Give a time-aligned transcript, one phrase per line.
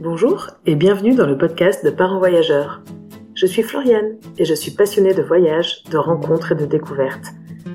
[0.00, 2.82] Bonjour et bienvenue dans le podcast de Parents Voyageurs.
[3.34, 7.32] Je suis Floriane et je suis passionnée de voyages, de rencontres et de découvertes.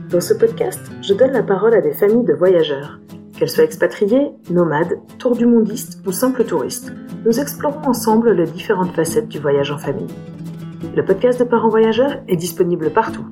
[0.10, 3.02] Dans ce podcast, je donne la parole à des familles de voyageurs.
[3.38, 6.94] Qu'elles soient expatriées, nomades, tour du mondistes ou simples touristes,
[7.26, 10.08] nous explorons ensemble les différentes facettes du voyage en famille.
[10.96, 13.26] Le podcast de Parents Voyageurs est disponible partout.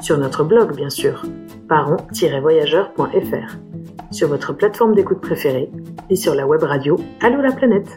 [0.00, 1.24] Sur notre blog, bien sûr,
[1.68, 3.56] parents-voyageurs.fr,
[4.10, 5.70] sur votre plateforme d'écoute préférée
[6.10, 7.96] et sur la web radio Allô la planète.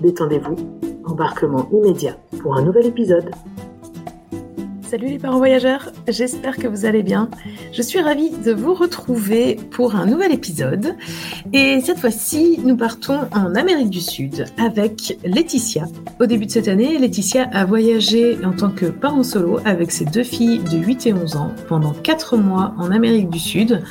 [0.00, 0.56] Détendez-vous,
[1.04, 3.30] embarquement immédiat pour un nouvel épisode.
[4.92, 7.30] Salut les parents voyageurs, j'espère que vous allez bien.
[7.72, 10.96] Je suis ravie de vous retrouver pour un nouvel épisode.
[11.54, 15.86] Et cette fois-ci, nous partons en Amérique du Sud avec Laetitia.
[16.20, 20.04] Au début de cette année, Laetitia a voyagé en tant que parent solo avec ses
[20.04, 23.82] deux filles de 8 et 11 ans pendant 4 mois en Amérique du Sud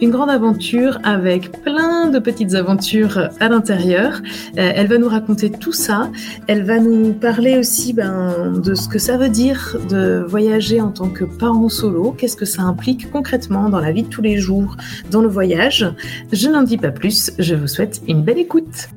[0.00, 4.20] une grande aventure avec plein de petites aventures à l'intérieur.
[4.58, 6.10] Euh, elle va nous raconter tout ça.
[6.46, 10.90] Elle va nous parler aussi ben, de ce que ça veut dire de voyager en
[10.90, 12.12] tant que parent solo.
[12.12, 14.76] Qu'est-ce que ça implique concrètement dans la vie de tous les jours,
[15.10, 15.86] dans le voyage?
[16.32, 17.32] Je n'en dis pas plus.
[17.38, 18.88] Je vous souhaite une belle écoute.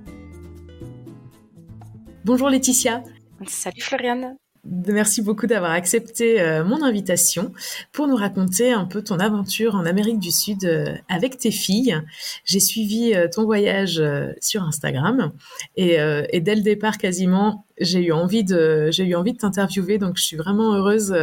[2.24, 3.02] Bonjour Laetitia.
[3.48, 4.36] Salut Floriane.
[4.64, 7.52] Merci beaucoup d'avoir accepté euh, mon invitation
[7.92, 12.00] pour nous raconter un peu ton aventure en Amérique du Sud euh, avec tes filles.
[12.46, 14.02] J'ai suivi euh, ton voyage
[14.40, 15.32] sur Instagram
[15.78, 15.98] et,
[16.42, 20.24] dès le départ quasiment, j'ai eu envie de j'ai eu envie de t'interviewer donc je
[20.24, 21.16] suis vraiment heureuse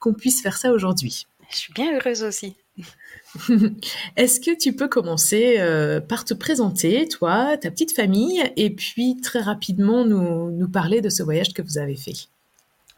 [0.00, 1.26] qu'on puisse faire ça aujourd'hui.
[1.50, 2.56] Je suis bien heureuse aussi.
[4.16, 5.58] Est-ce que tu peux commencer
[6.08, 11.08] par te présenter, toi, ta petite famille, et puis très rapidement nous, nous parler de
[11.08, 12.28] ce voyage que vous avez fait?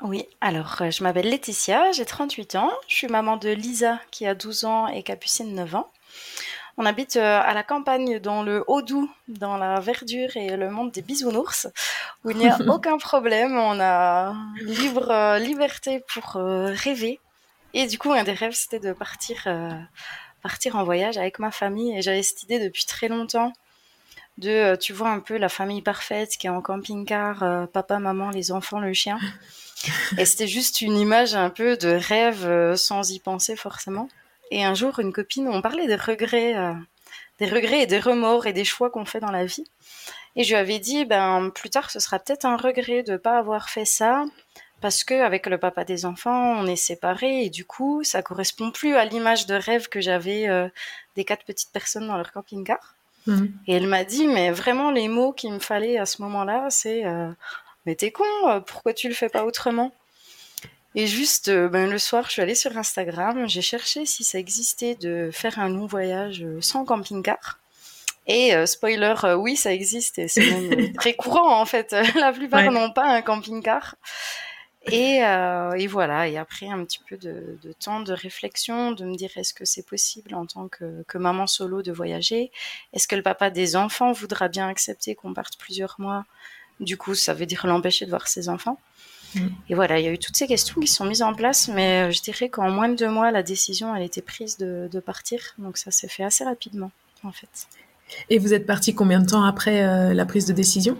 [0.02, 4.26] Oui, alors euh, je m'appelle Laetitia, j'ai 38 ans, je suis maman de Lisa qui
[4.26, 5.90] a 12 ans et Capucine 9 ans.
[6.76, 10.92] On habite euh, à la campagne dans le Haut-Doubs, dans la verdure et le monde
[10.92, 11.68] des bisounours,
[12.24, 17.18] où il n'y a aucun problème, on a libre euh, liberté pour rêver.
[17.72, 19.48] Et du coup, un des rêves, c'était de partir,
[20.42, 21.96] partir en voyage avec ma famille.
[21.96, 23.52] Et j'avais cette idée depuis très longtemps
[24.38, 28.52] de, tu vois, un peu la famille parfaite qui est en camping-car, papa, maman, les
[28.52, 29.18] enfants, le chien.
[30.18, 34.08] Et c'était juste une image un peu de rêve euh, sans y penser forcément.
[34.50, 36.72] Et un jour, une copine, on parlait des regrets, euh,
[37.38, 39.64] des regrets et des remords et des choix qu'on fait dans la vie.
[40.36, 43.16] Et je lui avais dit, ben plus tard, ce sera peut-être un regret de ne
[43.16, 44.24] pas avoir fait ça,
[44.80, 48.70] parce que avec le papa des enfants, on est séparés et du coup, ça correspond
[48.70, 50.68] plus à l'image de rêve que j'avais euh,
[51.16, 52.95] des quatre petites personnes dans leur camping-car.
[53.26, 53.46] Mmh.
[53.66, 57.04] Et elle m'a dit, mais vraiment les mots qu'il me fallait à ce moment-là, c'est
[57.86, 59.92] mais t'es con, euh, pourquoi tu le fais pas autrement?
[60.96, 64.38] Et juste, euh, ben, le soir, je suis allée sur Instagram, j'ai cherché si ça
[64.38, 67.58] existait de faire un long voyage euh, sans camping-car.
[68.28, 71.94] Et spoiler, oui, ça existe et c'est même très courant en fait.
[72.16, 73.94] La plupart n'ont pas un camping-car.
[74.92, 79.16] Et, et, voilà, et après un petit peu de, de, temps de réflexion, de me
[79.16, 82.52] dire est-ce que c'est possible en tant que, que, maman solo de voyager?
[82.92, 86.24] Est-ce que le papa des enfants voudra bien accepter qu'on parte plusieurs mois?
[86.80, 88.78] Du coup, ça veut dire l'empêcher de voir ses enfants.
[89.34, 89.48] Mm.
[89.68, 92.08] Et voilà, il y a eu toutes ces questions qui sont mises en place, mais
[92.08, 95.54] euh, je dirais qu'en moins de deux mois, la décision, elle était prise de, partir.
[95.58, 96.90] Donc ça s'est fait assez rapidement,
[97.22, 97.68] en fait.
[98.30, 100.96] Et vous êtes parti combien de temps après euh, la prise de décision?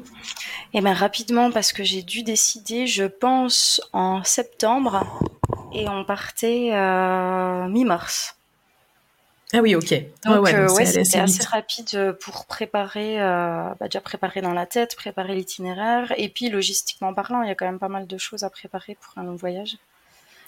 [0.75, 5.05] Eh bien rapidement, parce que j'ai dû décider, je pense, en septembre,
[5.73, 8.37] et on partait euh, mi-mars.
[9.53, 9.95] Ah oui, ok.
[10.25, 15.35] Donc, ouais, euh, c'était assez, rapide pour préparer, bah, déjà préparer dans la tête, préparer
[15.35, 18.51] l'itinéraire, et puis logistiquement parlant, il y a quand même pas mal de choses à
[18.51, 19.79] préparer pour un long voyage.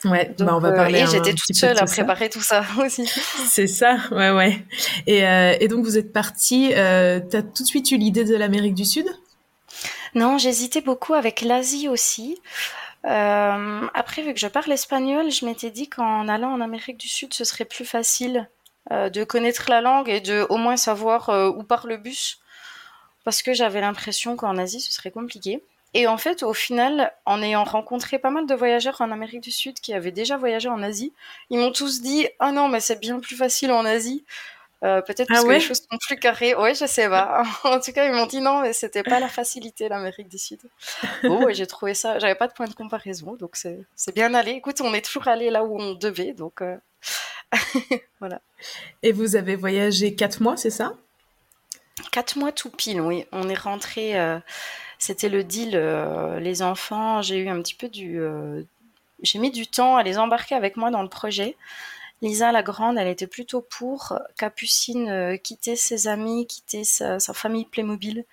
[0.05, 1.01] Ouais, bah on va parler.
[1.01, 3.07] et j'étais toute seule à préparer tout ça aussi.
[3.49, 4.65] C'est ça, ouais, ouais.
[5.07, 8.75] Et, et donc vous êtes partie, euh, t'as tout de suite eu l'idée de l'Amérique
[8.75, 9.07] du Sud?
[10.15, 12.41] Non, j'hésitais beaucoup avec l'Asie aussi.
[13.05, 17.09] Euh, après, vu que je parle espagnol, je m'étais dit qu'en allant en Amérique du
[17.09, 18.49] Sud, ce serait plus facile
[18.91, 22.41] euh, de connaître la langue et de au moins savoir euh, où part le bus,
[23.25, 25.63] parce que j'avais l'impression qu'en Asie ce serait compliqué.
[25.95, 29.51] Et en fait, au final, en ayant rencontré pas mal de voyageurs en Amérique du
[29.51, 31.13] Sud qui avaient déjà voyagé en Asie,
[31.51, 34.25] ils m'ont tous dit Ah non, mais c'est bien plus facile en Asie.
[34.85, 36.55] Euh, peut-être ah parce que les choses sont plus carrées.
[36.55, 37.43] Ouais, je sais pas.
[37.65, 40.61] en tout cas, ils m'ont dit non, mais c'était pas la facilité l'Amérique du Sud.
[41.25, 42.19] Bon, ouais, j'ai trouvé ça.
[42.19, 44.53] J'avais pas de point de comparaison, donc c'est bien allé.
[44.53, 46.63] Écoute, on est toujours allé là où on devait, donc
[48.21, 48.41] voilà.
[49.03, 50.93] Et vous avez voyagé quatre mois, c'est ça?
[52.13, 53.27] Quatre mois tout pile, oui.
[53.33, 54.19] On est rentré.
[54.19, 54.39] Euh,
[54.99, 55.73] c'était le deal.
[55.75, 58.21] Euh, les enfants, j'ai eu un petit peu du.
[58.21, 58.63] Euh,
[59.23, 61.57] j'ai mis du temps à les embarquer avec moi dans le projet.
[62.23, 64.19] Lisa, la grande, elle était plutôt pour.
[64.37, 68.25] Capucine, quitter ses amis, quitter sa, famille Playmobil.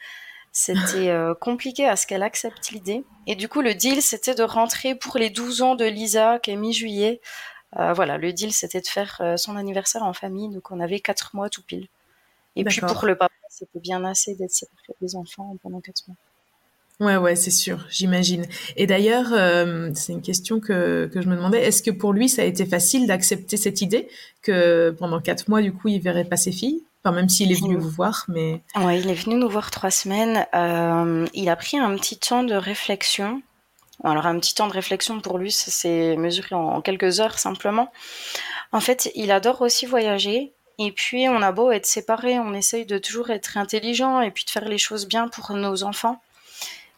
[0.51, 3.03] c'était compliqué à ce qu'elle accepte l'idée.
[3.27, 6.51] Et du coup, le deal, c'était de rentrer pour les 12 ans de Lisa, qui
[6.51, 7.21] est mi-juillet.
[7.73, 11.49] voilà, le deal, c'était de faire son anniversaire en famille, donc on avait 4 mois
[11.49, 11.87] tout pile.
[12.55, 16.17] Et puis pour le papa, c'était bien assez d'être séparé des enfants pendant 4 mois.
[17.01, 18.45] Ouais, ouais, c'est sûr, j'imagine.
[18.77, 22.29] Et d'ailleurs, euh, c'est une question que, que je me demandais, est-ce que pour lui,
[22.29, 24.07] ça a été facile d'accepter cette idée
[24.41, 26.83] que pendant quatre mois, du coup, il verrait pas ses filles?
[27.03, 28.61] Enfin, même s'il est venu vous voir, mais...
[28.77, 30.45] Ouais, il est venu nous voir trois semaines.
[30.55, 33.41] Euh, il a pris un petit temps de réflexion.
[34.03, 37.91] Alors, un petit temps de réflexion, pour lui, ça s'est mesuré en quelques heures, simplement.
[38.71, 40.53] En fait, il adore aussi voyager.
[40.79, 44.45] Et puis, on a beau être séparés, on essaye de toujours être intelligent et puis
[44.45, 46.21] de faire les choses bien pour nos enfants.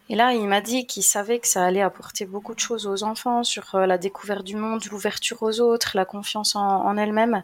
[0.09, 3.04] Et là, il m'a dit qu'il savait que ça allait apporter beaucoup de choses aux
[3.04, 7.44] enfants sur euh, la découverte du monde, l'ouverture aux autres, la confiance en, elle-même.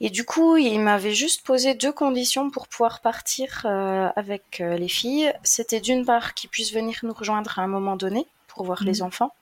[0.00, 4.76] Et du coup, il m'avait juste posé deux conditions pour pouvoir partir euh, avec euh,
[4.76, 5.32] les filles.
[5.44, 9.00] C'était d'une part qu'ils puissent venir nous rejoindre à un moment donné pour voir les
[9.00, 9.06] mhm.
[9.06, 9.32] enfants.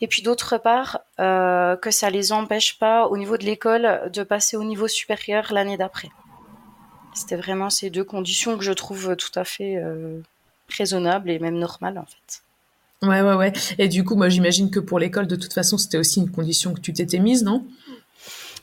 [0.00, 4.56] Et puis d'autre part, que ça les empêche pas au niveau de l'école de passer
[4.56, 6.08] au niveau supérieur l'année d'après.
[7.12, 9.76] C'était vraiment ces deux conditions que je trouve tout à fait
[10.76, 12.42] raisonnable et même normal en fait.
[13.02, 13.52] Ouais, ouais, ouais.
[13.78, 16.74] Et du coup, moi, j'imagine que pour l'école, de toute façon, c'était aussi une condition
[16.74, 17.64] que tu t'étais mise, non?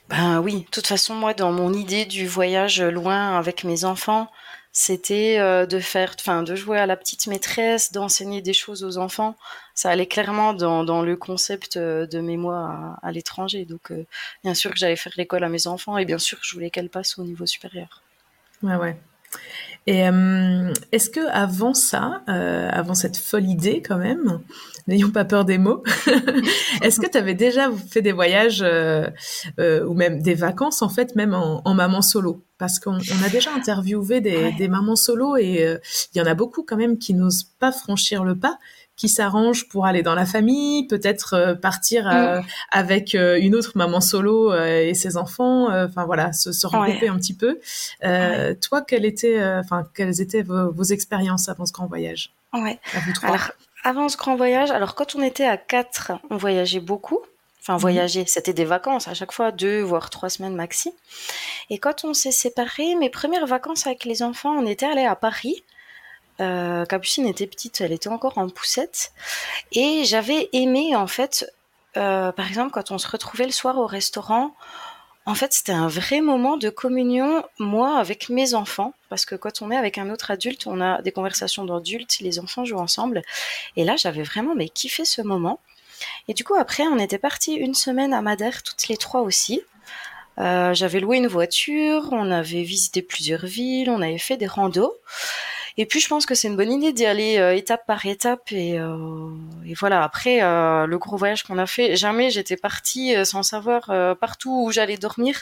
[0.09, 0.65] Ben oui.
[0.65, 4.29] De toute façon, moi, dans mon idée du voyage loin avec mes enfants,
[4.73, 8.97] c'était euh, de faire, enfin, de jouer à la petite maîtresse, d'enseigner des choses aux
[8.97, 9.37] enfants.
[9.73, 13.63] Ça allait clairement dans, dans le concept euh, de mes mois à, l'étranger.
[13.63, 14.05] Donc, euh,
[14.43, 16.69] bien sûr que j'allais faire l'école à mes enfants et bien sûr que je voulais
[16.69, 18.01] qu'elles passent au niveau supérieur.
[18.63, 18.97] Ouais, ouais.
[19.87, 24.41] Et euh, est-ce que avant ça, euh, avant cette folle idée quand même,
[24.87, 25.83] n'ayons pas peur des mots,
[26.81, 29.07] est-ce que tu avais déjà fait des voyages euh,
[29.57, 32.43] ou même des vacances en fait, même en, maman solo?
[32.57, 35.77] Parce qu'on a déjà interviewé des, des mamans solo et
[36.13, 38.57] il y en a beaucoup quand même qui n'osent pas franchir le pas
[38.95, 42.45] qui s'arrangent pour aller dans la famille, peut-être euh, partir euh, mm.
[42.71, 47.17] avec euh, une autre maman solo et ses enfants, enfin voilà, se, se regrouper un
[47.17, 47.59] petit peu.
[48.01, 52.31] Toi, quelle était, enfin, quelles étaient vos, expériences avant ce grand voyage?
[52.53, 52.79] Ouais.
[53.23, 53.51] Alors,
[53.83, 57.19] avant ce grand voyage, alors quand on était à quatre, on voyageait beaucoup.
[57.61, 57.79] Enfin, mm.
[57.79, 60.93] voyager, c'était des vacances, à chaque fois deux, voire trois semaines maxi.
[61.69, 65.15] Et quand on s'est séparés, mes premières vacances avec les enfants, on était allés à
[65.15, 65.63] Paris.
[66.41, 69.11] Euh, Capucine était petite, elle était encore en poussette.
[69.71, 71.51] Et j'avais aimé, en fait,
[71.97, 74.55] euh, par exemple, quand on se retrouvait le soir au restaurant,
[75.27, 78.93] en fait, c'était un vrai moment de communion, moi, avec mes enfants.
[79.09, 82.39] Parce que quand on est avec un autre adulte, on a des conversations d'adultes, les
[82.39, 83.23] enfants jouent ensemble.
[83.75, 85.59] Et là, j'avais vraiment mais, kiffé ce moment.
[86.27, 89.61] Et du coup, après, on était parti une semaine à Madère, toutes les trois aussi.
[90.37, 94.93] Euh, j'avais loué une voiture, on avait visité plusieurs villes, on avait fait des randos.
[95.77, 98.51] Et puis je pense que c'est une bonne idée d'y aller euh, étape par étape
[98.51, 99.29] et, euh,
[99.65, 100.03] et voilà.
[100.03, 104.71] Après euh, le gros voyage qu'on a fait, jamais j'étais partie sans savoir partout où
[104.71, 105.41] j'allais dormir.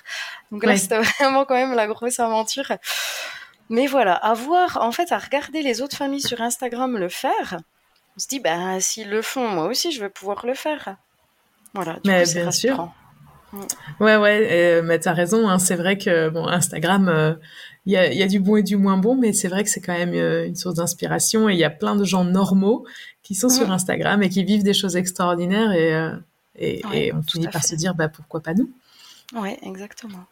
[0.52, 2.72] Donc là c'était vraiment quand même la grosse aventure.
[3.70, 7.58] Mais voilà, à voir, en fait, à regarder les autres familles sur Instagram le faire,
[8.16, 10.98] on se dit, bah, s'ils le font, moi aussi, je vais pouvoir le faire.
[11.74, 12.92] Voilà, du mais bien sûr.
[13.54, 14.04] Mm.
[14.04, 17.38] Ouais, ouais, mais t'as raison, hein, c'est vrai que bon, Instagram,
[17.86, 19.70] il y a, y a, du bon et du moins bon, mais c'est vrai que
[19.70, 22.86] c'est quand même euh, une source d'inspiration et il y a plein de gens normaux
[23.24, 26.16] qui sont sur Instagram et qui vivent des choses extraordinaires et, euh,
[26.56, 28.72] et, et, on finit par se dire bah, pourquoi pas nous?
[29.36, 30.25] Oui, exactement.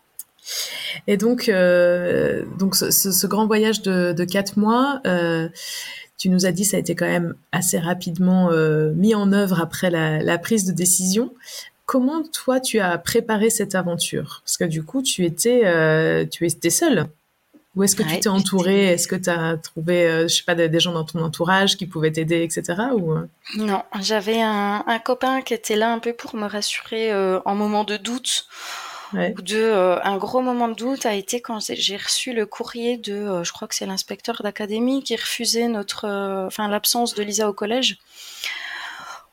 [1.07, 5.50] Et donc, euh, donc ce, ce, grand voyage de, de quatre mois, euh,
[6.17, 9.60] tu nous as dit ça a été quand même assez rapidement euh, mis en œuvre
[9.60, 11.34] après la, la, prise de décision.
[11.91, 14.43] Comment toi tu as préparé cette aventure?
[14.45, 17.07] Parce que du coup tu étais euh, tu étais seule.
[17.75, 20.55] Ou est-ce que tu t'es entouré Est-ce que tu as trouvé, euh, je sais pas,
[20.55, 22.81] des, gens dans ton entourage qui pouvaient t'aider, etc.
[22.93, 23.12] Ou...
[23.12, 23.27] Euh?
[23.57, 27.83] Non, j'avais un, copain qui était là un peu pour me rassurer euh, en moment
[27.83, 28.48] de doute.
[29.13, 33.43] Ou de, un gros moment de doute a été quand j'ai reçu le courrier de,
[33.43, 36.07] je crois que c'est l'inspecteur d'académie qui refusait notre,
[36.48, 37.98] enfin l'absence de Lisa au collège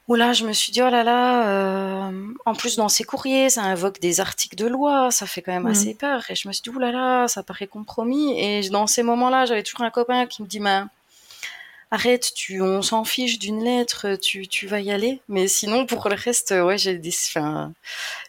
[0.09, 3.51] où là je me suis dit oh là là euh, en plus dans ces courriers
[3.51, 6.25] ça invoque des articles de loi ça fait quand même assez peur.
[6.31, 8.41] Et je me suis dit oh là là ça paraît compromis.
[8.41, 10.81] Et dans ces moments là j'avais toujours un copain qui me dit mais
[11.91, 15.21] arrête tu on s'en fiche d'une lettre tu, tu vas y aller.
[15.29, 17.75] Mais sinon pour le reste ouais j'ai des enfin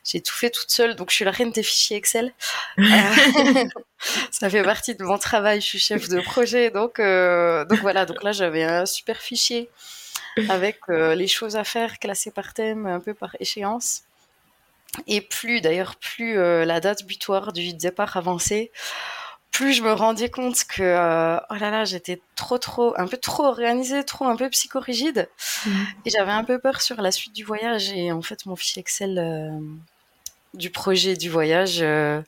[0.03, 0.95] j'ai tout fait toute seule.
[0.95, 2.33] Donc je suis la reine des fichiers Excel.
[2.79, 3.65] Euh,
[4.31, 6.71] ça fait partie de mon travail je suis chef de projet.
[6.71, 9.69] Donc euh, donc voilà donc là j'avais un super fichier
[10.49, 14.03] avec euh, les choses à faire classées par thème, un peu par échéance.
[15.07, 18.71] Et plus, d'ailleurs, plus euh, la date butoir du départ avançait,
[19.51, 23.17] plus je me rendais compte que euh, oh là là, j'étais trop trop un peu
[23.17, 25.27] trop organisée, trop un peu psychorigide
[25.65, 25.83] mmh.
[26.05, 28.79] et j'avais un peu peur sur la suite du voyage et en fait mon fichier
[28.79, 29.59] Excel euh,
[30.53, 32.21] du projet du voyage euh,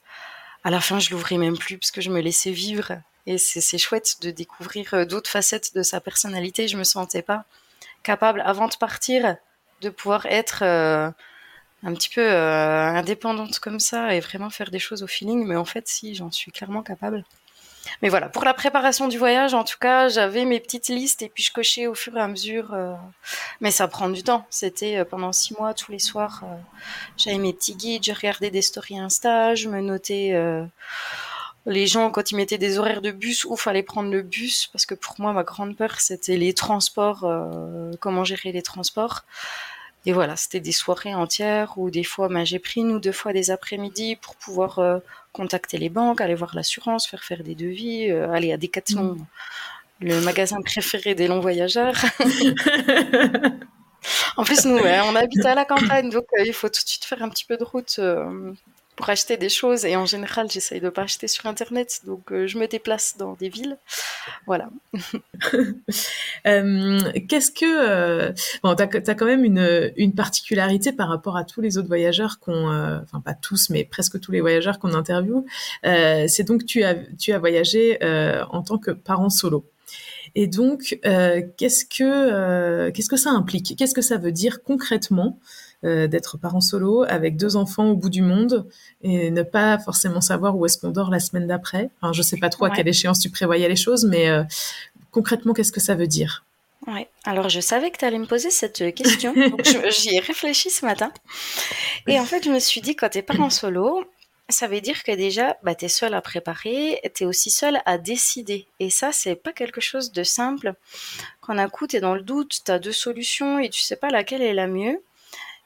[0.64, 2.92] à la fin je l'ouvrais même plus parce que je me laissais vivre
[3.26, 7.44] et c'est chouette de découvrir d'autres facettes de sa personnalité, je me sentais pas
[8.02, 9.36] capable avant de partir
[9.80, 10.62] de pouvoir être
[11.84, 15.44] un petit peu euh, indépendante comme ça et vraiment faire des choses au feeling.
[15.46, 17.24] Mais en fait, si, j'en suis clairement capable.
[18.00, 21.28] Mais voilà, pour la préparation du voyage, en tout cas, j'avais mes petites listes et
[21.28, 22.72] puis je cochais au fur et à mesure.
[22.74, 22.94] Euh,
[23.60, 24.46] mais ça prend du temps.
[24.50, 26.44] C'était euh, pendant six mois, tous les soirs,
[27.16, 30.32] j'avais mes petits guides, je regardais des stories Insta, je me notais
[31.66, 34.86] les gens quand ils mettaient des horaires de bus où fallait prendre le bus parce
[34.86, 37.26] que pour moi ma grande peur c'était les transports,
[38.00, 39.24] comment gérer les transports.
[40.04, 43.12] Et voilà, c'était des soirées entières où des fois, ben, j'ai pris une ou deux
[43.12, 44.98] fois des après-midi pour pouvoir euh,
[45.32, 49.26] contacter les banques, aller voir l'assurance, faire faire des devis, euh, aller à Decathlon, mm.
[50.00, 51.94] le magasin préféré des longs voyageurs.
[54.36, 57.04] en plus, nous, on habite à la campagne, donc euh, il faut tout de suite
[57.04, 58.00] faire un petit peu de route
[58.96, 59.84] pour acheter des choses.
[59.84, 63.34] Et en général, j'essaye de pas acheter sur Internet, donc euh, je me déplace dans
[63.34, 63.78] des villes.
[64.46, 64.70] Voilà.
[66.46, 67.64] Euh, qu'est-ce que...
[67.64, 68.32] Euh,
[68.64, 72.40] bon, tu as, quand même une, une, particularité par rapport à tous les autres voyageurs
[72.40, 72.66] qu'on...
[73.00, 75.44] enfin, pas tous, mais presque tous les voyageurs qu'on interviewe.
[75.84, 77.98] C'est donc tu as, tu as voyagé
[78.50, 79.71] en tant que parent solo.
[80.34, 83.74] Et donc, qu'est-ce que qu'est-ce que ça implique?
[83.76, 85.38] Qu'est-ce que ça veut dire concrètement
[85.84, 88.68] euh, d'être parent solo avec deux enfants au bout du monde
[89.02, 91.90] et ne pas forcément savoir où est-ce qu'on dort la semaine d'après?
[92.00, 94.44] Enfin, je sais pas trop à quelle échéance tu prévoyais les choses, mais euh,
[95.10, 96.44] concrètement, qu'est-ce que ça veut dire?
[96.86, 97.08] Ouais.
[97.24, 100.86] Alors je savais que tu allais me poser cette question, donc j'y ai réfléchi ce
[100.86, 101.12] matin.
[102.06, 104.04] Et en fait, je me suis dit quand tu es parent solo,
[104.48, 107.80] ça veut dire que déjà, bah, tu es seul à préparer, tu es aussi seul
[107.86, 108.66] à décider.
[108.80, 110.74] Et ça, c'est pas quelque chose de simple.
[111.40, 113.96] Quand un coup, tu es dans le doute, tu as deux solutions et tu sais
[113.96, 115.02] pas laquelle est la mieux.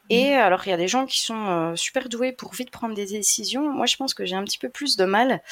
[0.08, 0.38] Et mm.
[0.38, 3.06] alors, il y a des gens qui sont euh, super doués pour vite prendre des
[3.06, 3.72] décisions.
[3.72, 5.42] Moi, je pense que j'ai un petit peu plus de mal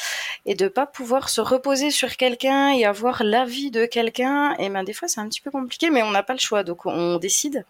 [0.46, 4.54] et de pas pouvoir se reposer sur quelqu'un et avoir l'avis de quelqu'un.
[4.58, 6.62] Et ben, des fois, c'est un petit peu compliqué, mais on n'a pas le choix,
[6.62, 7.64] donc on décide.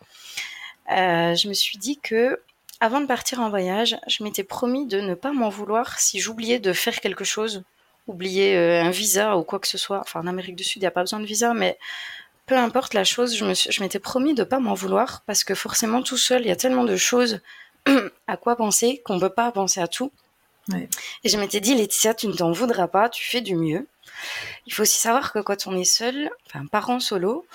[0.90, 2.38] Euh, je me suis dit que
[2.80, 6.58] avant de partir en voyage, je m'étais promis de ne pas m'en vouloir si j'oubliais
[6.58, 7.62] de faire quelque chose,
[8.06, 10.00] oublier euh, un visa ou quoi que ce soit.
[10.00, 11.78] Enfin, en Amérique du Sud, il n'y a pas besoin de visa, mais
[12.46, 16.18] peu importe la chose, je m'étais promis de pas m'en vouloir parce que forcément tout
[16.18, 17.40] seul, il y a tellement de choses
[18.26, 20.12] à quoi penser qu'on peut pas penser à tout.
[20.72, 23.86] Et je m'étais dit, Laetitia, tu ne t'en voudras pas, tu fais du mieux.
[24.66, 27.46] Il faut aussi savoir que quand on est seul, enfin parent solo,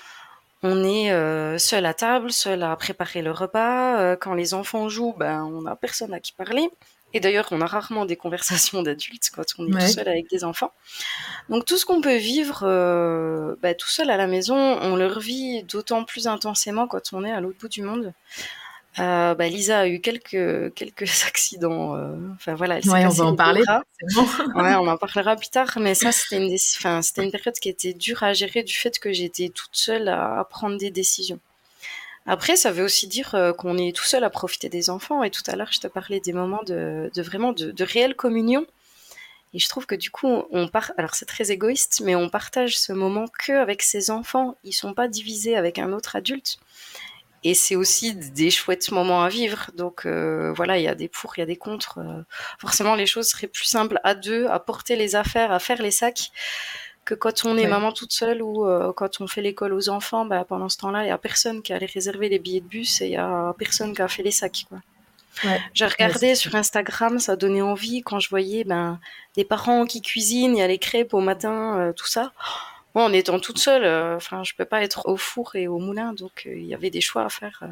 [0.62, 4.00] on est euh, seul à table, seul à préparer le repas.
[4.00, 6.70] Euh, quand les enfants jouent, ben on n'a personne à qui parler.
[7.14, 10.44] Et d'ailleurs, on a rarement des conversations d'adultes quand on est tout seul avec des
[10.44, 10.72] enfants.
[11.48, 15.08] Donc tout ce qu'on peut vivre euh, bah, tout seul à la maison, on le
[15.08, 18.14] revit d'autant plus intensément quand on est à l'autre bout du monde.
[19.00, 21.96] Euh, bah, Lisa a eu quelques quelques accidents.
[21.96, 23.64] Euh, enfin voilà, elle ouais, on va en parler.
[24.16, 24.24] Bon.
[24.56, 25.78] ouais, on en parlera plus tard.
[25.80, 29.00] Mais ça, c'était une, enfin, c'était une période qui était dure à gérer du fait
[29.00, 31.40] que j'étais toute seule à prendre des décisions.
[32.26, 35.24] Après, ça veut aussi dire euh, qu'on est tout seul à profiter des enfants.
[35.24, 38.68] Et tout à l'heure, je te parlais des moments de, vraiment de, réelle communion.
[39.56, 40.92] Et je trouve que du coup, on part.
[40.98, 44.56] Alors c'est très égoïste, mais on partage ce moment que avec ses enfants.
[44.64, 46.60] Ils sont pas divisés avec un autre adulte.
[47.44, 49.72] Et c'est aussi des chouettes moments à vivre.
[49.76, 52.00] Donc euh, voilà, il y a des pour, il y a des contre.
[52.00, 52.22] Euh,
[52.60, 55.92] forcément, les choses seraient plus simples à deux, à porter les affaires, à faire les
[55.92, 56.32] sacs
[57.06, 60.26] que quand on est maman toute seule ou euh, quand on fait l'école aux enfants,
[60.26, 63.02] bah, pendant ce temps-là, il n'y a personne qui allait réserver les billets de bus
[63.02, 64.66] et il n'y a personne qui a fait les sacs.
[64.70, 64.80] Quoi.
[65.74, 69.00] J'ai regardé sur Instagram, ça donnait envie quand je voyais ben,
[69.36, 72.34] des parents qui cuisinent, il y a les crêpes au matin, euh, tout ça.
[72.96, 75.80] Moi, en étant toute seule, euh, enfin, je peux pas être au four et au
[75.80, 77.64] moulin, donc il y avait des choix à faire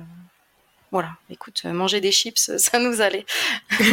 [0.92, 3.26] voilà, écoute, euh, manger des chips, ça nous allait.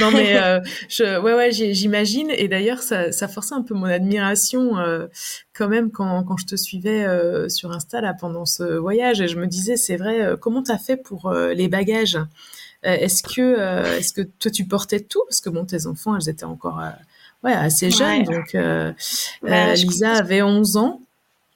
[0.00, 2.30] non mais euh, je, ouais ouais, j'imagine.
[2.30, 5.06] Et d'ailleurs, ça, ça forçait un peu mon admiration euh,
[5.54, 7.04] quand même quand, quand je te suivais
[7.48, 9.20] sur Insta pendant ce voyage.
[9.20, 12.18] Et je me disais, c'est vrai, comment t'as fait pour les bagages?
[12.84, 15.24] Est-ce que est-ce que toi tu portais tout?
[15.28, 16.80] Parce que bon, tes enfants, elles étaient encore
[17.44, 18.24] ouais assez jeunes.
[18.24, 18.56] Donc
[19.42, 21.00] bah, Lisa avait 11 ans.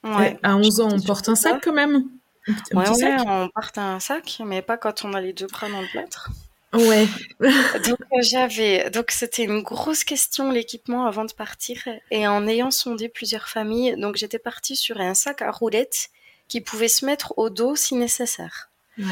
[0.03, 2.03] Ouais, à 11 ans, on porte un sac quand même
[2.47, 5.81] ouais, ouais, on part un sac, mais pas quand on a les deux bras dans
[5.81, 6.29] le plâtre.
[6.73, 7.07] Ouais.
[7.39, 11.77] donc euh, j'avais, donc c'était une grosse question l'équipement avant de partir,
[12.11, 16.09] et en ayant sondé plusieurs familles, donc j'étais partie sur un sac à roulettes
[16.47, 18.69] qui pouvait se mettre au dos si nécessaire.
[18.97, 19.05] Ouais.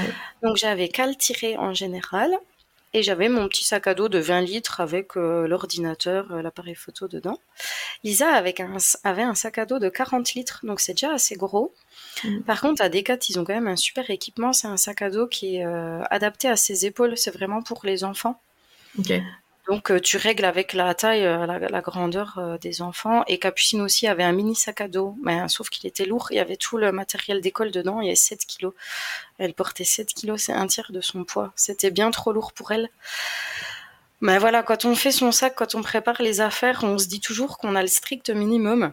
[0.43, 2.31] Donc j'avais qu'à le tirer en général.
[2.93, 6.75] Et j'avais mon petit sac à dos de 20 litres avec euh, l'ordinateur, euh, l'appareil
[6.75, 7.39] photo dedans.
[8.03, 11.35] Lisa avec un, avait un sac à dos de 40 litres, donc c'est déjà assez
[11.35, 11.73] gros.
[12.25, 12.41] Mm.
[12.41, 14.51] Par contre, à Decat, ils ont quand même un super équipement.
[14.51, 17.17] C'est un sac à dos qui est euh, adapté à ses épaules.
[17.17, 18.39] C'est vraiment pour les enfants.
[19.71, 23.23] Donc, tu règles avec la taille, la, grandeur des enfants.
[23.27, 26.27] Et Capucine aussi avait un mini sac à dos, mais sauf qu'il était lourd.
[26.31, 28.01] Il y avait tout le matériel d'école dedans.
[28.01, 28.73] Il y avait 7 kilos.
[29.37, 31.53] Elle portait 7 kilos, c'est un tiers de son poids.
[31.55, 32.89] C'était bien trop lourd pour elle.
[34.19, 37.21] Mais voilà, quand on fait son sac, quand on prépare les affaires, on se dit
[37.21, 38.91] toujours qu'on a le strict minimum.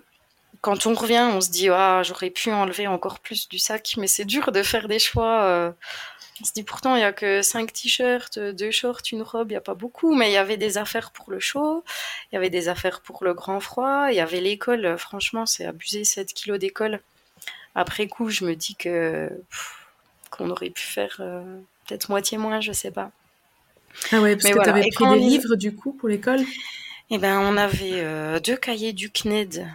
[0.61, 4.07] Quand on revient, on se dit ah j'aurais pu enlever encore plus du sac, mais
[4.07, 5.43] c'est dur de faire des choix.
[5.43, 5.73] Euh.
[6.41, 9.55] On se dit pourtant il y a que cinq t-shirts, deux shorts, une robe, il
[9.55, 11.83] y a pas beaucoup, mais il y avait des affaires pour le chaud,
[12.31, 14.97] il y avait des affaires pour le grand froid, il y avait l'école.
[14.99, 17.01] Franchement, c'est abusé 7 kilos d'école.
[17.75, 19.31] Après coup, je me dis que
[20.31, 23.11] qu'on aurait pu faire euh, peut-être moitié moins, je sais pas.
[24.13, 26.45] Ah ouais, parce que tu avais pris des livres du coup pour l'école?
[27.11, 29.67] Eh ben, on avait euh, deux cahiers du CNED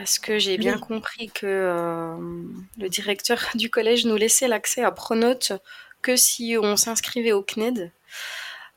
[0.00, 2.16] parce que j'ai bien compris que euh,
[2.78, 5.52] le directeur du collège nous laissait l'accès à Pronote
[6.00, 7.92] que si on s'inscrivait au CNED.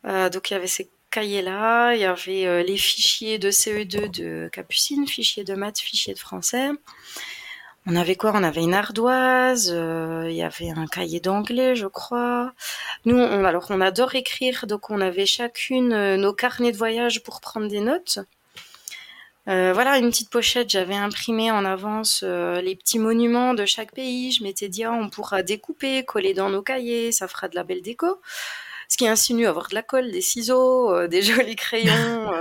[0.03, 5.07] donc il y avait ces cahiers-là, il y avait les fichiers de CE2 de Capucine,
[5.07, 6.71] fichiers de maths, fichiers de français.
[7.85, 8.31] On avait quoi?
[8.33, 12.53] On avait une ardoise, euh, il y avait un cahier d'anglais, je crois.
[13.05, 17.23] Nous, on, alors on adore écrire, donc on avait chacune euh, nos carnets de voyage
[17.23, 18.19] pour prendre des notes.
[19.49, 24.31] Euh, voilà, une petite pochette, j'avais imprimé en avance les petits monuments de chaque pays.
[24.31, 27.63] Je m'étais dit, ah, on pourra découper, coller dans nos cahiers, ça fera de la
[27.63, 28.21] belle déco.
[28.87, 32.31] Ce qui insinue avoir de la colle, des ciseaux, des jolis crayons.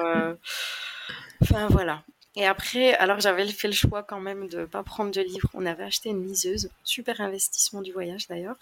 [1.42, 2.02] Enfin voilà.
[2.34, 5.50] Et après, alors j'avais fait le choix quand même de ne pas prendre de livres.
[5.54, 8.56] On avait acheté une liseuse, super investissement du voyage d'ailleurs.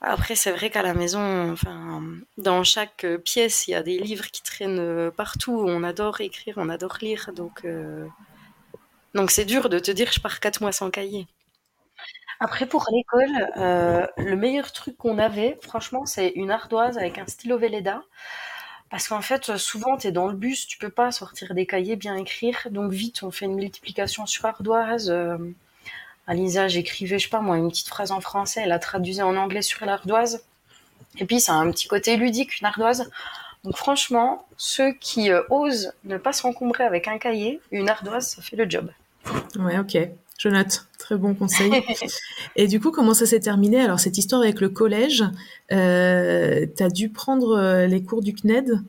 [0.00, 1.54] Après, c'est vrai qu'à la maison,
[2.38, 5.58] dans chaque pièce, il y a des livres qui traînent partout.
[5.66, 8.06] On adore écrire, on adore lire, donc euh,
[9.14, 11.26] donc c'est dur de te dire je pars quatre mois sans cahier.
[12.40, 17.26] Après, pour l'école, euh, le meilleur truc qu'on avait, franchement, c'est une ardoise avec un
[17.26, 18.02] stylo Velleda.
[18.90, 21.96] Parce qu'en fait, souvent, tu es dans le bus, tu peux pas sortir des cahiers,
[21.96, 22.68] bien écrire.
[22.70, 25.10] Donc, vite, on fait une multiplication sur ardoise.
[25.10, 25.38] Euh,
[26.26, 29.36] Alisa, j'écrivais, je sais pas moi, une petite phrase en français, elle la traduisait en
[29.36, 30.44] anglais sur l'ardoise.
[31.18, 33.10] Et puis, ça a un petit côté ludique, une ardoise.
[33.64, 38.42] Donc, franchement, ceux qui euh, osent ne pas s'encombrer avec un cahier, une ardoise, ça
[38.42, 38.90] fait le job.
[39.58, 39.96] Ouais, ok.
[40.38, 41.72] Je note, très bon conseil.
[42.56, 43.80] et du coup, comment ça s'est terminé?
[43.80, 45.24] Alors, cette histoire avec le collège,
[45.72, 48.80] euh, tu as dû prendre euh, les cours du CNED,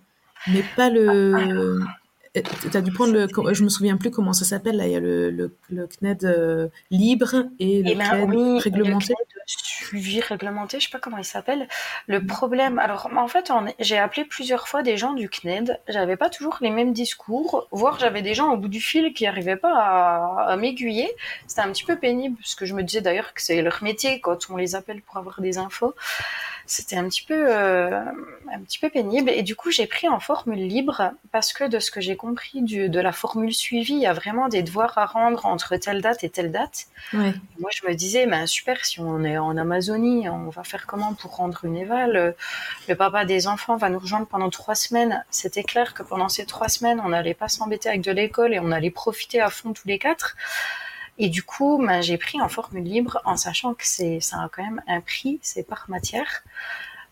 [0.47, 1.79] mais pas le.
[2.43, 3.27] Tu as dû prendre le.
[3.53, 4.77] Je me souviens plus comment ça s'appelle.
[4.77, 9.13] Là, il y a le, le, CNED euh, libre et le CNED réglementé
[9.87, 11.67] suivi réglementé, je sais pas comment il s'appelle.
[12.07, 16.29] Le problème, alors en fait, j'ai appelé plusieurs fois des gens du CNED, j'avais pas
[16.29, 19.73] toujours les mêmes discours, voire j'avais des gens au bout du fil qui n'arrivaient pas
[19.73, 21.09] à, à m'aiguiller.
[21.47, 24.19] C'était un petit peu pénible, parce que je me disais d'ailleurs que c'est leur métier
[24.19, 25.95] quand on les appelle pour avoir des infos
[26.67, 28.01] c'était un petit peu euh,
[28.53, 29.29] un petit peu pénible.
[29.29, 32.61] Et du coup j'ai pris en formule libre parce que de ce que j'ai compris
[32.61, 36.01] du, de la formule suivie il y a vraiment des devoirs à rendre entre telle
[36.01, 36.87] date et telle date.
[37.13, 41.13] Moi je me disais ben super si on est en Amazonie on va faire comment
[41.13, 42.35] pour rendre une éval?
[42.87, 45.23] Le papa des enfants va nous rejoindre pendant trois semaines.
[45.31, 48.59] C'était clair que pendant ces trois semaines on n'allait pas s'embêter avec de l'école et
[48.59, 50.35] on allait profiter à fond tous les quatre
[51.17, 54.49] et du coup, ben, j'ai pris en formule libre en sachant que c'est, ça a
[54.49, 56.43] quand même un prix, c'est par matière.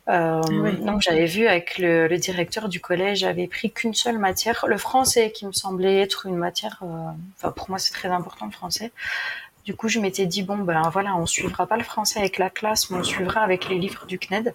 [0.08, 0.42] Euh,
[0.84, 4.78] Donc j'avais vu avec le, le, directeur du collège, j'avais pris qu'une seule matière, le
[4.78, 6.80] français, qui me semblait être une matière.
[6.84, 8.92] Euh, enfin, pour moi, c'est très important le français.
[9.66, 12.52] Du coup, je m'étais dit bon ben voilà, on suivra pas le français avec la
[12.52, 14.54] classe, mais on suivra avec les livres du CNED.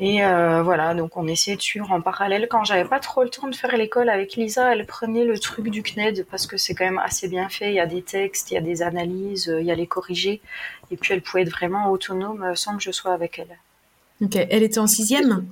[0.00, 2.48] Et euh, voilà, donc on essayait de suivre en parallèle.
[2.48, 5.68] Quand j'avais pas trop le temps de faire l'école avec Lisa, elle prenait le truc
[5.68, 7.70] du CNED parce que c'est quand même assez bien fait.
[7.70, 10.40] Il y a des textes, il y a des analyses, il y a les corrigés.
[10.90, 13.58] Et puis elle pouvait être vraiment autonome sans que je sois avec elle.
[14.20, 15.46] Ok, elle était en sixième?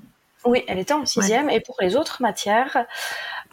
[0.45, 1.51] Oui, elle était en sixième.
[1.51, 2.87] Et pour les autres matières,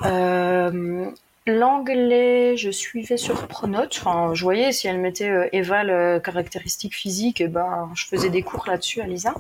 [0.06, 1.12] euh,
[1.48, 3.98] L'anglais, je suivais sur Pronote.
[4.02, 8.06] Enfin, je voyais si elle mettait euh, éval euh, caractéristiques physiques, et eh ben, je
[8.06, 9.34] faisais des cours là-dessus à Lisa.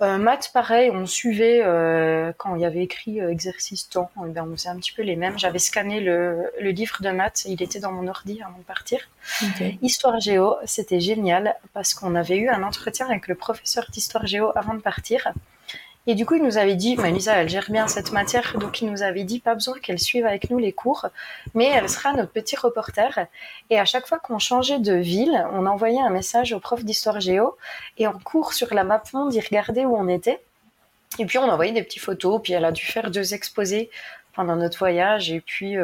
[0.00, 4.10] Euh, maths, pareil, on suivait euh, quand il y avait écrit exercice temps.
[4.24, 5.38] Eh ben, on faisait un petit peu les mêmes.
[5.38, 9.00] J'avais scanné le, livre de maths, il était dans mon ordi avant de partir.
[9.82, 14.52] Histoire géo, c'était génial parce qu'on avait eu un entretien avec le professeur d'histoire géo
[14.54, 15.32] avant de partir.
[16.10, 18.90] Et du coup, il nous avait dit, Lisa, elle gère bien cette matière, donc il
[18.90, 21.06] nous avait dit, pas besoin qu'elle suive avec nous les cours,
[21.54, 23.26] mais elle sera notre petit reporter.
[23.68, 27.20] Et à chaque fois qu'on changeait de ville, on envoyait un message au prof d'histoire
[27.20, 27.58] géo,
[27.98, 30.40] et en cours sur la map monde, il regardait où on était.
[31.18, 33.90] Et puis on a envoyé des petites photos, puis elle a dû faire deux exposés
[34.32, 35.30] pendant notre voyage.
[35.30, 35.76] Et puis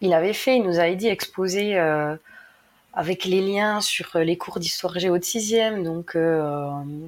[0.00, 1.78] il avait fait, il nous avait dit exposer
[2.94, 6.16] avec les liens sur les cours d'histoire géo de sixième, donc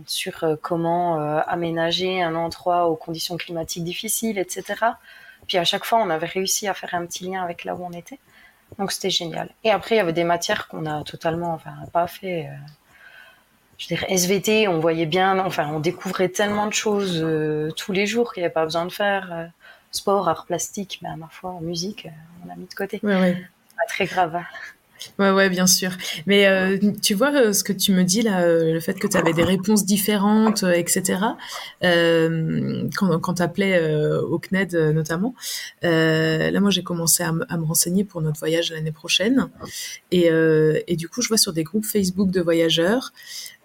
[0.06, 4.74] sur comment aménager un endroit aux conditions climatiques difficiles, etc.
[5.46, 7.84] Puis à chaque fois, on avait réussi à faire un petit lien avec là où
[7.84, 8.18] on était.
[8.78, 9.50] Donc c'était génial.
[9.64, 12.46] Et après, il y avait des matières qu'on a totalement, enfin, pas fait.
[12.46, 12.54] Euh,
[13.78, 17.92] je veux dire, SVT, on voyait bien, enfin, on découvrait tellement de choses euh, tous
[17.92, 19.32] les jours qu'il n'y avait pas besoin de faire.
[19.32, 19.46] Euh,
[19.92, 22.08] sport, art plastique, mais à ma foi, musique,
[22.44, 23.00] on a mis de côté.
[23.02, 23.34] Oui, oui.
[23.76, 24.42] Pas très grave.
[25.18, 25.90] Ouais, ouais, bien sûr.
[26.26, 29.06] Mais euh, tu vois euh, ce que tu me dis là, euh, le fait que
[29.06, 31.20] tu avais des réponses différentes, etc.
[31.82, 33.80] quand quand tu appelais
[34.20, 35.34] au CNED notamment,
[35.82, 39.48] là moi j'ai commencé à, me renseigner pour notre voyage l'année prochaine,
[40.10, 40.28] et,
[40.86, 43.12] et du coup je vois sur des groupes Facebook de voyageurs,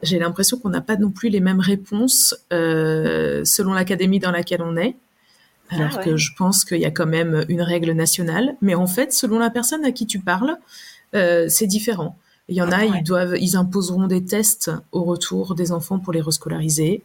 [0.04, 4.78] j'ai l'impression qu'on n'a pas non plus les mêmes réponses selon l'académie dans laquelle on
[4.78, 4.96] est.
[5.70, 8.88] Alors ah que je pense qu'il y a quand même une règle nationale, mais en
[8.88, 10.58] fait, selon la personne à qui tu parles,
[11.16, 12.18] euh, c'est différent.
[12.48, 16.12] Il y en a, ils doivent, ils imposeront des tests au retour des enfants pour
[16.12, 17.04] les rescolariser.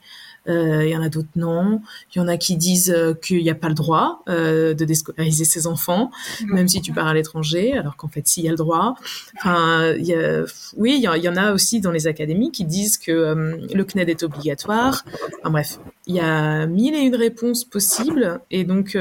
[0.48, 1.80] Euh, il y en a d'autres non.
[2.14, 4.84] Il y en a qui disent euh, qu'il n'y a pas le droit euh, de
[4.84, 6.10] déscolariser ses enfants,
[6.46, 8.96] même si tu pars à l'étranger, alors qu'en fait, s'il y a le droit.
[9.36, 10.44] Enfin, il y a,
[10.76, 14.22] oui, il y, en a aussi dans les académies qui disent que le CNED est
[14.22, 15.04] obligatoire.
[15.40, 18.96] Enfin bref, il y a mille et une réponses possibles, et donc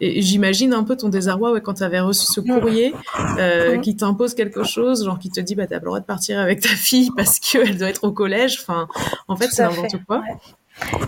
[0.00, 2.94] j'imagine un peu ton désarroi ouais, quand tu avais reçu ce courrier
[3.38, 6.04] euh, qui t'impose quelque chose, genre qui te dit bah t'as pas le droit de
[6.04, 8.58] partir avec ta fille parce qu'elle doit être au collège.
[8.60, 8.88] Enfin,
[9.28, 10.22] en fait, c'est n'importe quoi.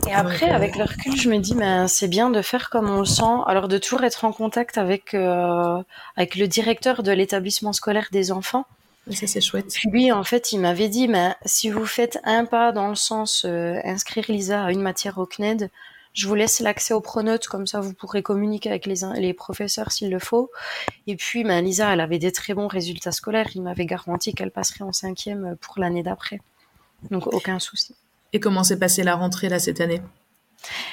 [0.06, 3.00] Et après, avec le recul, je me dis, ben, c'est bien de faire comme on
[3.00, 3.22] le sent.
[3.46, 5.82] Alors, de toujours être en contact avec, euh,
[6.16, 8.66] avec le directeur de l'établissement scolaire des enfants.
[9.10, 9.76] Ça, c'est chouette.
[9.84, 11.08] Lui, en fait, il m'avait dit,
[11.44, 15.26] si vous faites un pas dans le sens euh, inscrire Lisa à une matière au
[15.26, 15.70] CNED,
[16.14, 19.90] je vous laisse l'accès aux pronotes, comme ça vous pourrez communiquer avec les, les professeurs
[19.90, 20.50] s'il le faut.
[21.06, 23.48] Et puis, ben, Lisa, elle avait des très bons résultats scolaires.
[23.54, 26.40] Il m'avait garanti qu'elle passerait en cinquième pour l'année d'après.
[27.10, 27.94] Donc, aucun souci.
[28.32, 30.00] Et comment s'est passée la rentrée là cette année?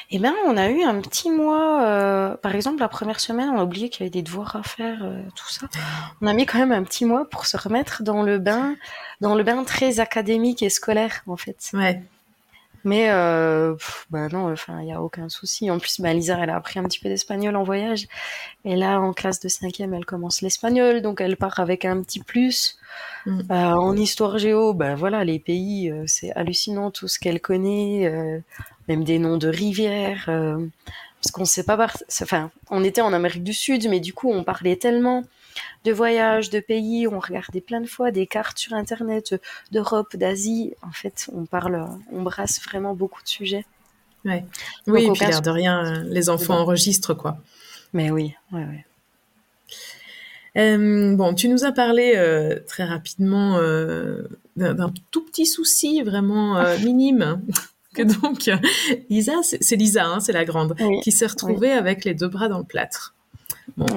[0.10, 1.84] Eh bien, on a eu un petit mois.
[1.84, 4.64] Euh, par exemple, la première semaine, on a oublié qu'il y avait des devoirs à
[4.64, 5.68] faire, euh, tout ça.
[6.22, 8.76] On a mis quand même un petit mois pour se remettre dans le bain,
[9.22, 11.72] dans le bain très académique et scolaire, en fait.
[11.74, 12.02] Ouais.
[12.84, 13.76] Mais euh,
[14.10, 15.70] bah non, enfin, il y a aucun souci.
[15.70, 18.08] En plus, bah, Lisa, elle a appris un petit peu d'espagnol en voyage.
[18.66, 22.22] Et là, en classe de cinquième, elle commence l'espagnol, donc elle part avec un petit
[22.22, 22.78] plus.
[23.26, 23.42] Mm.
[23.52, 28.08] Euh, en histoire géo, bah voilà, les pays, euh, c'est hallucinant tout ce qu'elle connaît,
[28.08, 28.40] euh,
[28.88, 30.26] même des noms de rivières.
[30.26, 31.78] parce qu'on sait pas,
[32.22, 35.24] enfin, on était en Amérique du Sud, mais du coup, on parlait tellement
[35.86, 37.08] de voyages, de pays.
[37.08, 39.36] On regardait plein de fois des cartes sur Internet
[39.72, 40.74] d'Europe, d'Asie.
[40.82, 43.66] En fait, on parle, on brasse vraiment beaucoup de sujets.
[44.26, 44.46] Ouais.
[44.88, 47.38] Oui, et puis l'air de rien, les enfants enregistrent, quoi.
[47.94, 48.86] Mais oui, ouais, ouais.
[50.58, 56.62] Euh, bon, tu nous as parlé euh, très rapidement euh, d'un tout petit souci vraiment
[56.84, 57.42] minime.
[57.94, 58.50] Que donc,
[59.10, 62.60] Lisa, c'est Lisa, hein, c'est la grande, qui s'est retrouvée avec les deux bras dans
[62.60, 63.16] le plâtre.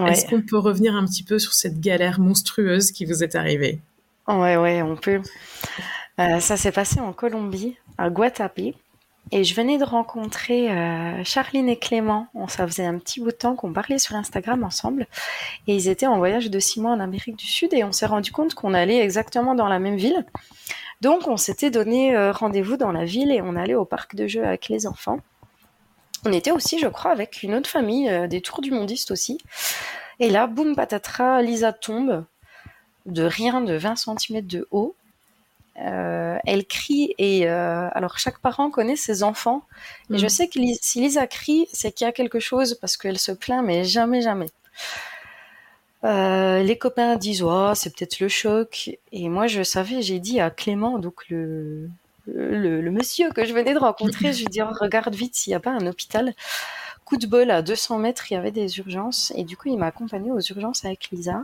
[0.07, 3.81] Est-ce qu'on peut revenir un petit peu sur cette galère monstrueuse qui vous est arrivée?
[4.29, 5.21] Ouais, ouais, on peut.
[6.19, 8.75] Euh, ça s'est passé en Colombie, à Guatapé.
[9.33, 12.27] Et je venais de rencontrer euh, Charline et Clément.
[12.35, 15.07] On, ça faisait un petit bout de temps qu'on parlait sur Instagram ensemble.
[15.67, 17.73] Et ils étaient en voyage de six mois en Amérique du Sud.
[17.73, 20.27] Et on s'est rendu compte qu'on allait exactement dans la même ville.
[21.01, 24.27] Donc on s'était donné euh, rendez-vous dans la ville et on allait au parc de
[24.27, 25.19] jeux avec les enfants.
[26.25, 29.39] On était aussi, je crois, avec une autre famille, euh, des tours du mondiste aussi.
[30.21, 32.25] Et là, boum, patatras, Lisa tombe
[33.07, 34.97] de rien de 20 cm de haut.
[35.81, 39.65] Euh, elle crie et euh, alors chaque parent connaît ses enfants
[40.09, 40.29] et je mm.
[40.29, 43.67] sais que si Lisa crie c'est qu'il y a quelque chose parce qu'elle se plaint
[43.67, 44.47] mais jamais jamais
[46.05, 50.51] les copains disent oh, c'est peut-être le choc et moi je savais j'ai dit à
[50.51, 51.91] Clément donc le,
[52.27, 55.57] le, monsieur que je venais de rencontrer, je lui dis oh, regarde vite s'il n'y
[55.57, 56.35] a pas un hôpital.
[57.05, 59.79] Coup de bol, à 200 mètres, il y avait des urgences et du coup il
[59.79, 61.43] m'a accompagné aux urgences avec Lisa.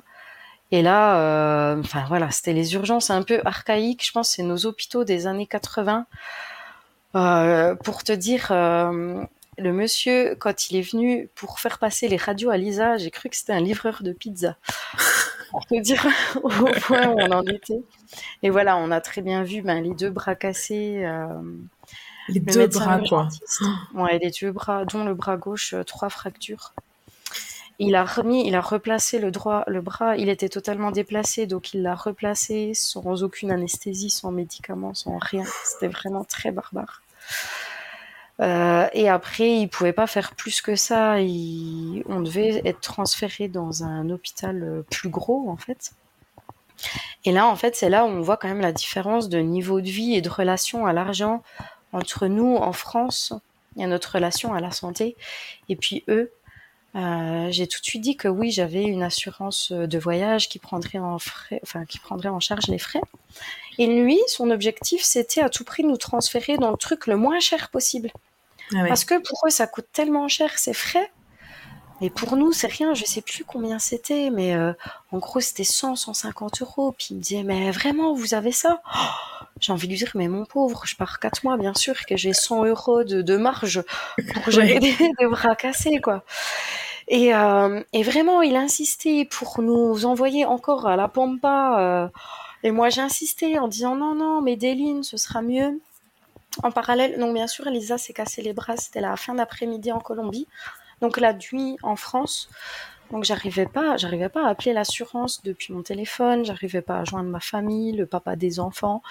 [0.72, 4.06] Et là, euh, voilà, c'était les urgences un peu archaïques.
[4.06, 6.06] Je pense c'est nos hôpitaux des années 80.
[7.16, 9.24] Euh, pour te dire, euh,
[9.58, 13.28] le monsieur, quand il est venu pour faire passer les radios à Lisa, j'ai cru
[13.28, 14.56] que c'était un livreur de pizza.
[15.50, 16.06] Pour te dire
[16.42, 17.82] au point où on en était.
[18.42, 21.04] Et voilà, on a très bien vu ben, les deux bras cassés.
[21.04, 21.28] Euh,
[22.28, 23.28] les deux bras, quoi.
[23.94, 26.74] Ouais, les deux bras, dont le bras gauche, euh, trois fractures.
[27.78, 31.72] Il a remis, il a replacé le droit, le bras, il était totalement déplacé, donc
[31.72, 35.44] il l'a replacé sans aucune anesthésie, sans médicaments, sans rien.
[35.64, 37.00] C'était vraiment très barbare.
[38.40, 41.16] Euh, et après, il pouvait pas faire plus que ça.
[41.16, 45.92] On devait être transféré dans un hôpital euh, plus gros, en fait.
[47.24, 49.80] Et là, en fait, c'est là où on voit quand même la différence de niveau
[49.82, 51.42] de vie et de relation à l'argent
[51.92, 53.34] entre nous en France
[53.76, 55.16] et notre relation à la santé.
[55.68, 56.32] Et puis eux,
[56.94, 60.98] euh, j'ai tout de suite dit que oui, j'avais une assurance de voyage qui prendrait
[60.98, 63.02] en frais, enfin qui prendrait en charge les frais.
[63.78, 67.40] Et lui, son objectif, c'était à tout prix nous transférer dans le truc le moins
[67.40, 68.10] cher possible.
[68.74, 71.10] Ah Parce que pour eux, ça coûte tellement cher ces frais.
[72.02, 74.72] Et pour nous, c'est rien, je sais plus combien c'était, mais euh,
[75.12, 76.92] en gros, c'était 100, 150 euros.
[76.92, 78.80] Puis il me disait, mais vraiment, vous avez ça?
[79.60, 82.16] J'ai envie de lui dire, mais mon pauvre, je pars 4 mois, bien sûr que
[82.16, 83.82] j'ai 100 euros de, marge
[84.32, 86.24] pour gérer des, bras cassés, quoi.
[87.08, 91.80] Et, euh, et, vraiment, il insistait pour nous envoyer encore à la Pampa.
[91.80, 92.08] Euh,
[92.62, 95.78] et moi, j'ai insisté en disant, non, non, mais Déline, ce sera mieux.
[96.62, 100.00] En parallèle, donc bien sûr, Elisa s'est cassé les bras, c'était la fin d'après-midi en
[100.00, 100.48] Colombie.
[101.00, 102.50] Donc la nuit en France.
[103.10, 107.30] Donc j'arrivais pas, j'arrivais pas à appeler l'assurance depuis mon téléphone, j'arrivais pas à joindre
[107.30, 109.02] ma famille, le papa des enfants.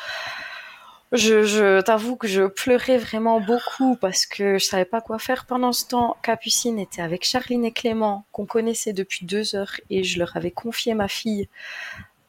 [1.12, 5.46] Je, je t'avoue que je pleurais vraiment beaucoup parce que je savais pas quoi faire.
[5.46, 10.04] Pendant ce temps, Capucine était avec Charline et Clément, qu'on connaissait depuis deux heures, et
[10.04, 11.50] je leur avais confié ma fille.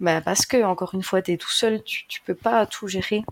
[0.01, 2.89] Ben parce que, encore une fois, tu es tout seul, tu, tu peux pas tout
[2.89, 3.23] gérer.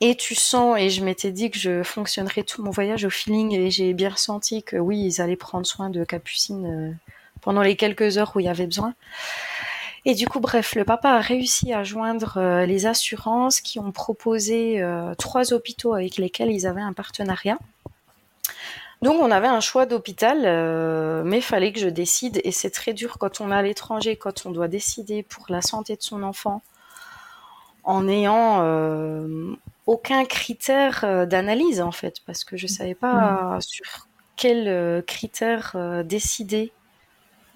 [0.00, 3.52] Et tu sens, et je m'étais dit que je fonctionnerais tout mon voyage au feeling,
[3.54, 6.92] et j'ai bien ressenti que oui, ils allaient prendre soin de Capucine euh,
[7.40, 8.94] pendant les quelques heures où il y avait besoin.
[10.04, 13.92] Et du coup, bref, le papa a réussi à joindre euh, les assurances qui ont
[13.92, 17.58] proposé euh, trois hôpitaux avec lesquels ils avaient un partenariat.
[19.00, 22.94] Donc on avait un choix d'hôpital, mais il fallait que je décide, et c'est très
[22.94, 26.22] dur quand on est à l'étranger, quand on doit décider pour la santé de son
[26.22, 26.62] enfant,
[27.82, 28.62] en ayant
[29.86, 33.60] aucun critère euh, d'analyse en fait, parce que je savais pas mm.
[33.60, 36.72] sur quel euh, critère euh, décider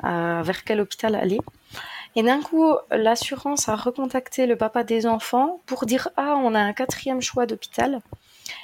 [0.03, 1.41] vers quel hôpital aller.
[2.15, 6.61] Et d'un coup, l'assurance a recontacté le papa des enfants pour dire ah on a
[6.61, 8.01] un quatrième choix d'hôpital.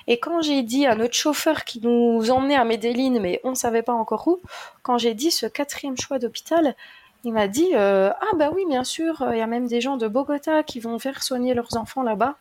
[0.06, 3.56] Et quand j'ai dit à notre chauffeur qui nous emmenait à Medellin, mais on ne
[3.56, 4.40] savait pas encore où,
[4.82, 6.76] quand j'ai dit ce quatrième choix d'hôpital,
[7.24, 10.06] il m'a dit ah bah oui bien sûr, il y a même des gens de
[10.06, 12.36] Bogota qui vont faire soigner leurs enfants là-bas.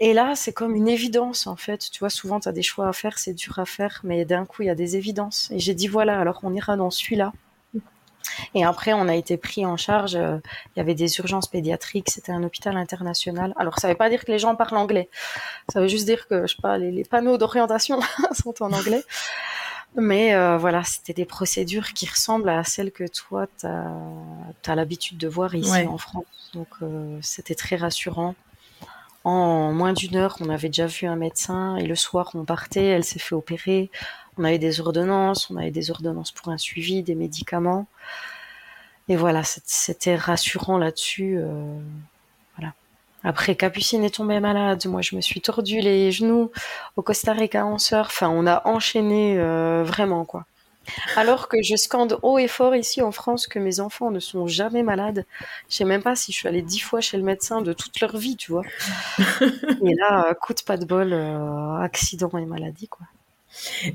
[0.00, 1.90] Et là, c'est comme une évidence, en fait.
[1.90, 4.44] Tu vois, souvent, tu as des choix à faire, c'est dur à faire, mais d'un
[4.44, 5.50] coup, il y a des évidences.
[5.52, 7.32] Et j'ai dit, voilà, alors on ira dans celui-là.
[8.54, 10.16] Et après, on a été pris en charge.
[10.16, 10.38] Euh,
[10.74, 12.10] il y avait des urgences pédiatriques.
[12.10, 13.54] C'était un hôpital international.
[13.56, 15.08] Alors, ça ne veut pas dire que les gens parlent anglais.
[15.72, 18.00] Ça veut juste dire que, je sais pas, les, panneaux d'orientation
[18.32, 19.02] sont en anglais.
[19.96, 25.18] Mais euh, voilà, c'était des procédures qui ressemblent à celles que toi, tu as, l'habitude
[25.18, 26.50] de voir ici en France.
[26.52, 28.34] Donc, euh, c'était très rassurant.
[29.24, 32.84] En moins d'une heure, on avait déjà vu un médecin et le soir, on partait,
[32.84, 33.90] elle s'est fait opérer.
[34.36, 37.86] On avait des ordonnances, on avait des ordonnances pour un suivi, des médicaments.
[39.08, 41.38] Et voilà, c'était rassurant là-dessus.
[41.38, 41.78] Euh,
[42.56, 42.74] voilà.
[43.22, 44.84] Après, Capucine est tombée malade.
[44.86, 46.50] Moi, je me suis tordu les genoux
[46.96, 48.08] au Costa Rica en surf.
[48.08, 50.46] Enfin, on a enchaîné euh, vraiment, quoi.
[51.16, 54.46] Alors que je scande haut et fort ici en France que mes enfants ne sont
[54.46, 55.26] jamais malades.
[55.68, 58.00] Je sais même pas si je suis allée dix fois chez le médecin de toute
[58.00, 58.64] leur vie, tu vois.
[59.40, 63.06] et là, coup de pas de bol, euh, accident et maladie, quoi.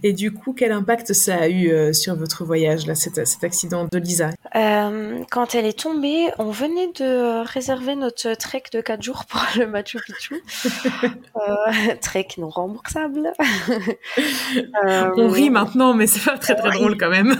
[0.03, 3.87] Et du coup, quel impact ça a eu euh, sur votre voyage, là, cet, accident
[3.91, 4.29] de Lisa?
[4.55, 9.41] Euh, Quand elle est tombée, on venait de réserver notre trek de 4 jours pour
[9.57, 10.41] le Machu Picchu.
[11.05, 13.31] euh, trek non remboursable.
[14.83, 17.35] on rit maintenant, mais c'est pas très très drôle quand même.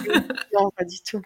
[0.53, 1.21] non, pas du tout.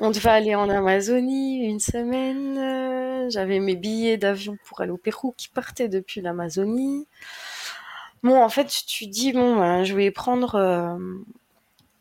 [0.00, 3.28] On devait aller en Amazonie une semaine.
[3.30, 7.06] J'avais mes billets d'avion pour aller au Pérou qui partaient depuis l'Amazonie.
[8.22, 10.98] Bon, en fait, tu dis, bon, ben, je vais prendre euh,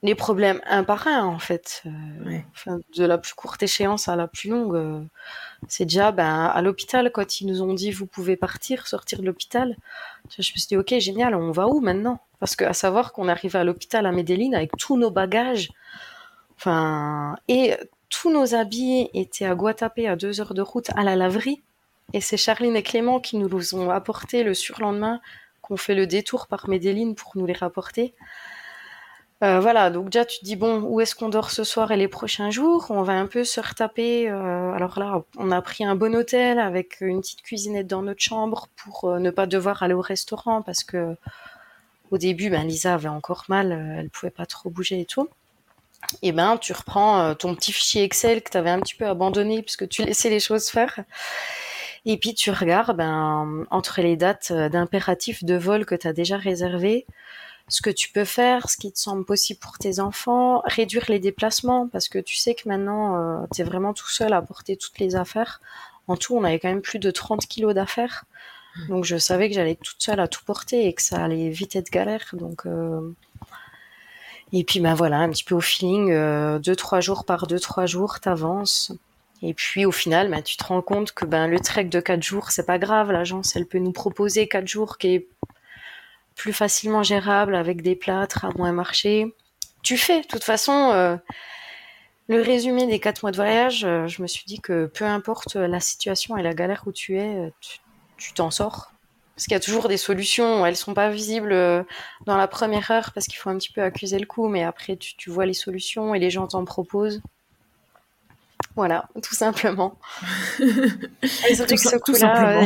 [0.04, 1.84] les problèmes un par un, en fait.
[1.86, 4.76] Euh, de la plus courte échéance à la plus longue.
[4.76, 5.02] Euh,
[5.68, 9.26] c'est déjà, ben, à l'hôpital, quand ils nous ont dit, vous pouvez partir, sortir de
[9.26, 9.76] l'hôpital,
[10.30, 12.20] je me suis dit, ok, génial, on va où maintenant?
[12.40, 15.70] Parce que à savoir qu'on arrivait à l'hôpital à Medellin avec tous nos bagages,
[16.58, 17.76] enfin, et
[18.10, 21.62] tous nos habits étaient à Guatapé, à deux heures de route, à la laverie.
[22.14, 25.20] Et c'est Charline et Clément qui nous les ont apportés le surlendemain
[25.68, 28.14] qu'on fait le détour par Medellin pour nous les rapporter.
[29.44, 31.98] Euh, voilà, donc déjà tu te dis bon, où est-ce qu'on dort ce soir et
[31.98, 32.88] les prochains jours?
[32.90, 34.30] On va un peu se retaper.
[34.30, 38.22] Euh, alors là, on a pris un bon hôtel avec une petite cuisinette dans notre
[38.22, 41.16] chambre pour euh, ne pas devoir aller au restaurant parce que
[42.10, 45.28] au début, ben Lisa avait encore mal, elle pouvait pas trop bouger et tout.
[46.22, 49.62] Et ben tu reprends ton petit fichier Excel que tu avais un petit peu abandonné
[49.62, 51.04] puisque tu laissais les choses faire
[52.10, 56.38] et puis tu regardes ben, entre les dates d'impératifs de vol que tu as déjà
[56.38, 57.06] réservées,
[57.68, 61.20] ce que tu peux faire, ce qui te semble possible pour tes enfants, réduire les
[61.20, 64.78] déplacements parce que tu sais que maintenant euh, tu es vraiment tout seul à porter
[64.78, 65.60] toutes les affaires.
[66.08, 68.24] En tout, on avait quand même plus de 30 kilos d'affaires.
[68.78, 68.88] Mmh.
[68.88, 71.76] Donc je savais que j'allais toute seule à tout porter et que ça allait vite
[71.76, 72.30] être galère.
[72.32, 73.14] Donc euh,
[74.54, 77.60] et puis ben voilà, un petit peu au feeling, euh, deux trois jours par deux
[77.60, 78.94] trois jours, t'avances.
[79.42, 82.24] Et puis au final, ben, tu te rends compte que ben le trek de quatre
[82.24, 83.12] jours, c'est pas grave.
[83.12, 85.28] L'agence, elle peut nous proposer quatre jours qui est
[86.36, 89.36] plus facilement gérable avec des plâtres à moins marcher.
[89.84, 90.22] Tu fais.
[90.22, 91.18] De toute façon, euh,
[92.28, 95.56] le résumé des quatre mois de voyage, euh, je me suis dit que peu importe
[95.56, 97.50] la situation et la galère où tu es, euh,
[98.18, 98.92] tu t'en sors.
[99.36, 100.66] Parce qu'il y a toujours des solutions.
[100.66, 101.54] Elles sont pas visibles
[102.26, 104.98] dans la première heure parce qu'il faut un petit peu accuser le coup, mais après
[104.98, 107.22] tu vois les solutions et les gens t'en proposent.
[108.78, 109.98] Voilà, tout simplement.
[110.60, 112.62] Et surtout que ce coup-là,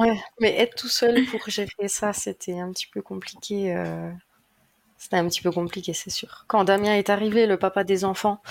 [0.00, 3.72] ouais, mais être tout seul pour gérer ça, c'était un petit peu compliqué.
[3.72, 4.10] Euh,
[4.98, 6.46] c'était un petit peu compliqué, c'est sûr.
[6.48, 8.42] Quand Damien est arrivé, le papa des enfants,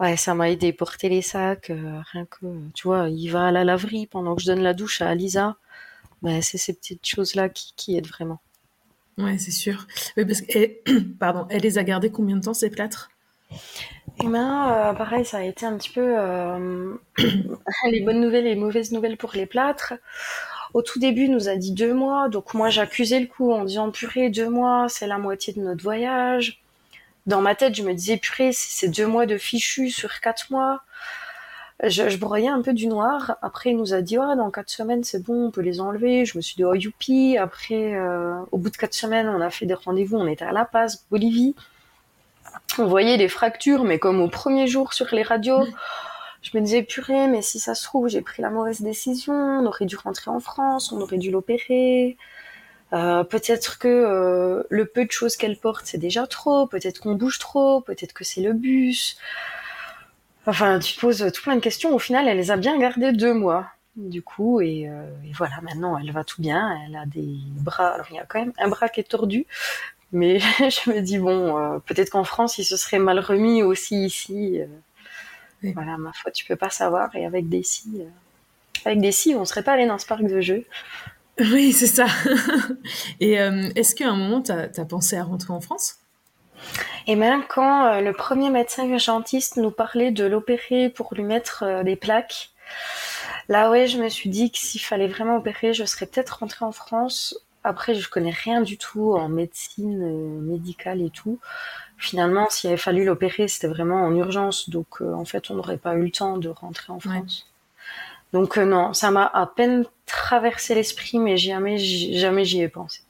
[0.00, 3.50] ouais, ça m'a aidé porter les sacs, euh, rien que, tu vois, il va à
[3.52, 5.56] la laverie pendant que je donne la douche à Lisa.
[6.22, 8.40] Ben, c'est ces petites choses-là qui, qui aident vraiment.
[9.18, 9.86] Ouais, c'est sûr.
[10.16, 10.42] parce
[11.20, 13.08] pardon, elle les a gardés combien de temps ces plâtres?
[14.20, 16.94] Et ben, euh, pareil, ça a été un petit peu euh,
[17.90, 19.94] les bonnes nouvelles et les mauvaises nouvelles pour les plâtres.
[20.74, 23.64] Au tout début, il nous a dit deux mois, donc moi j'accusais le coup en
[23.64, 26.60] disant purée, deux mois, c'est la moitié de notre voyage.
[27.26, 30.82] Dans ma tête, je me disais purée, c'est deux mois de fichu sur quatre mois.
[31.84, 33.36] Je, je, broyais un peu du noir.
[33.40, 36.24] Après, il nous a dit, oh, dans quatre semaines, c'est bon, on peut les enlever.
[36.24, 37.38] Je me suis dit, oh, youpi.
[37.38, 40.16] Après, euh, au bout de quatre semaines, on a fait des rendez-vous.
[40.16, 41.54] On était à La Paz, Bolivie
[42.78, 45.66] on voyait les fractures, mais comme au premier jour sur les radios.
[46.40, 49.66] Je me disais, purée, mais si ça se trouve, j'ai pris la mauvaise décision, on
[49.66, 52.16] aurait dû rentrer en France, on aurait dû l'opérer.
[52.92, 57.14] Euh, peut-être que euh, le peu de choses qu'elle porte, c'est déjà trop, peut-être qu'on
[57.14, 59.18] bouge trop, peut-être que c'est le bus.
[60.46, 61.94] Enfin, tu poses tout plein de questions.
[61.94, 65.60] Au final, elle les a bien gardées deux mois, du coup, et, euh, et voilà,
[65.62, 66.78] maintenant, elle va tout bien.
[66.86, 69.46] Elle a des bras, alors il y a quand même un bras qui est tordu,
[70.12, 74.04] mais je me dis, bon, euh, peut-être qu'en France, il se serait mal remis aussi
[74.04, 74.60] ici.
[74.60, 74.66] Euh.
[75.74, 77.14] Voilà, ma foi, tu peux pas savoir.
[77.16, 78.08] Et avec des si, euh,
[78.84, 80.64] avec des si, on serait pas allé dans ce parc de jeux.
[81.40, 82.06] Oui, c'est ça.
[83.20, 85.98] Et est-ce qu'à un moment, tu as, pensé à rentrer en France?
[87.06, 91.94] Et même quand le premier médecin urgentiste nous parlait de l'opérer pour lui mettre des
[91.94, 92.50] plaques,
[93.48, 96.64] là ouais, je me suis dit que s'il fallait vraiment opérer, je serais peut-être rentrée
[96.64, 97.38] en France
[97.68, 101.38] après, je connais rien du tout en médecine euh, médicale et tout.
[101.98, 104.70] Finalement, s'il avait fallu l'opérer, c'était vraiment en urgence.
[104.70, 107.46] Donc, euh, en fait, on n'aurait pas eu le temps de rentrer en France.
[108.32, 113.02] Donc, euh, non, ça m'a à peine traversé l'esprit, mais jamais, jamais j'y ai pensé.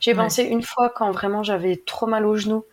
[0.00, 2.64] J'ai pensé une fois quand vraiment j'avais trop mal aux genoux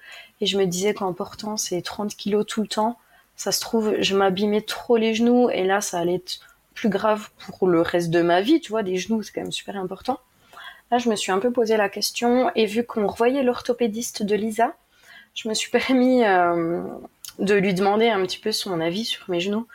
[0.42, 3.00] et je me disais qu'en portant ces 30 kilos tout le temps,
[3.38, 6.40] ça se trouve, je m'abîmais trop les genoux et là, ça allait être
[6.74, 8.60] plus grave pour le reste de ma vie.
[8.62, 10.20] Tu vois, des genoux, c'est quand même super important.
[10.92, 14.36] Là, je me suis un peu posé la question et vu qu'on revoyait l'orthopédiste de
[14.36, 14.76] Lisa,
[15.34, 16.84] je me suis permis euh,
[17.40, 19.68] de lui demander un petit peu son avis sur mes genoux.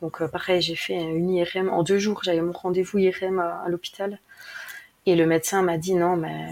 [0.00, 2.22] Donc euh, pareil, j'ai fait une IRM en deux jours.
[2.24, 4.18] J'avais mon rendez-vous IRM à, l'hôpital
[5.06, 6.50] et le médecin m'a dit non, mais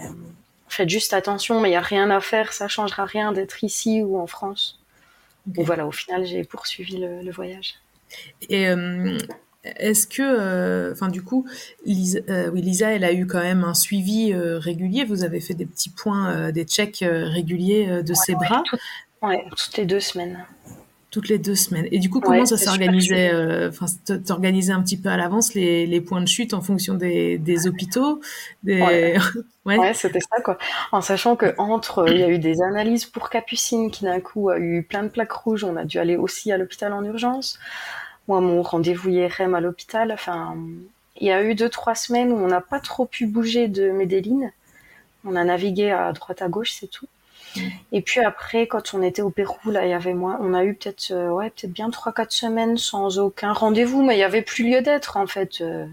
[0.67, 4.01] faites juste attention, mais il y a rien à faire, ça changera rien d'être ici
[4.01, 4.79] ou en France.
[5.57, 7.75] Et voilà, au final, j'ai poursuivi le, voyage.
[8.49, 9.17] Et euh,
[9.63, 11.45] est-ce que, euh, enfin, du coup,
[11.85, 15.03] Lisa, euh, oui, Lisa, elle a eu quand même un suivi euh, régulier.
[15.03, 18.63] Vous avez fait des petits points, des checks réguliers de ses bras.
[19.21, 20.43] Oui, toutes les deux semaines.
[21.11, 21.87] Toutes les deux semaines.
[21.91, 23.31] Et du coup, comment ça s'organisait
[23.67, 23.85] Enfin,
[24.25, 27.67] t'organisais un petit peu à l'avance les, les, points de chute en fonction des, des
[27.67, 28.21] hôpitaux.
[28.63, 28.81] Des...
[28.81, 29.17] Ouais,
[29.77, 29.93] ouais.
[29.93, 30.57] c'était ça quoi.
[30.91, 34.49] En sachant que entre, il y a eu des analyses pour Capucine qui d'un coup
[34.49, 35.65] a eu plein de plaques rouges.
[35.65, 37.59] On a dû aller aussi à l'hôpital en urgence
[38.31, 40.55] moi, mon rendez-vous IRM à l'hôpital, enfin,
[41.17, 43.91] il y a eu deux, trois semaines où on n'a pas trop pu bouger de
[43.91, 44.51] Medellin.
[45.25, 47.07] On a navigué à droite à gauche, c'est tout.
[47.57, 47.59] Mm.
[47.91, 50.63] Et puis après, quand on était au Pérou, là, il y avait moi, on a
[50.63, 54.23] eu peut-être, euh, ouais, peut-être bien trois, quatre semaines sans aucun rendez-vous, mais il y
[54.23, 55.59] avait plus lieu d'être en fait.
[55.59, 55.85] Euh.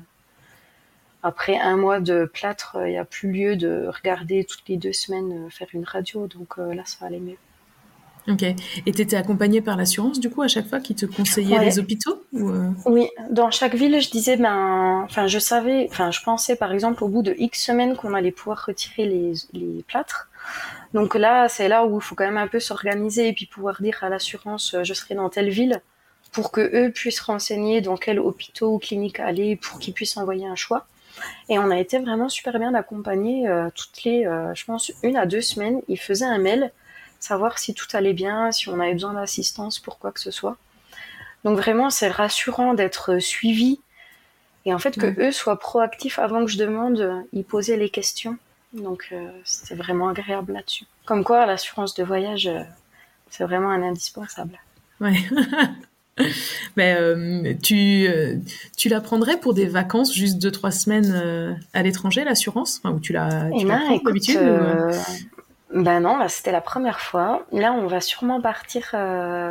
[1.24, 4.92] après un mois de plâtre, il n'y a plus lieu de regarder toutes les deux
[4.92, 7.38] semaines euh, faire une radio, donc là, ça allait mieux.
[8.28, 8.42] Ok.
[8.42, 11.78] Et tu étais accompagnée par l'assurance, du coup, à chaque fois, qui te conseillait les
[11.78, 12.70] hôpitaux euh?
[12.84, 17.02] Oui, dans chaque ville, je disais, ben, enfin, je savais, enfin, je pensais, par exemple,
[17.04, 20.28] au bout de X semaines qu'on allait pouvoir retirer les, les plâtres.
[20.94, 23.80] Donc là, c'est là où il faut quand même un peu s'organiser et puis pouvoir
[23.80, 25.80] dire à l'assurance, euh, je serai dans telle ville,
[26.32, 30.46] pour que eux puissent renseigner dans quel hôpital ou clinique aller, pour qu'ils puissent envoyer
[30.46, 30.86] un choix.
[31.48, 35.16] Et on a été vraiment super bien accompagnés euh, toutes les, euh, je pense, une
[35.16, 35.80] à deux semaines.
[35.88, 36.70] Ils faisaient un mail,
[37.20, 40.56] savoir si tout allait bien, si on avait besoin d'assistance pour quoi que ce soit.
[41.44, 43.80] Donc vraiment, c'est rassurant d'être suivi
[44.64, 48.36] et en fait que eux soient proactifs avant que je demande, ils posaient les questions.
[48.72, 49.14] Donc
[49.44, 50.84] c'était vraiment agréable là-dessus.
[51.06, 52.50] Comme quoi, l'assurance de voyage,
[53.30, 54.58] c'est vraiment un indispensable.
[55.00, 55.16] Ouais.
[56.76, 58.36] Mais euh, tu, euh,
[58.76, 62.80] tu la prendrais pour des vacances, juste deux, trois semaines euh, à l'étranger, l'assurance?
[62.82, 64.38] Enfin, Ou tu la, tu eh la ben, prends écoute, d'habitude
[65.74, 67.44] Ben non, là, c'était la première fois.
[67.52, 68.88] Là, on va sûrement partir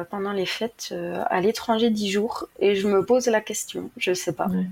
[0.10, 0.94] pendant les fêtes
[1.30, 2.48] à l'étranger dix jours.
[2.60, 4.48] Et je me pose la question, je sais pas.
[4.48, 4.66] Ouais.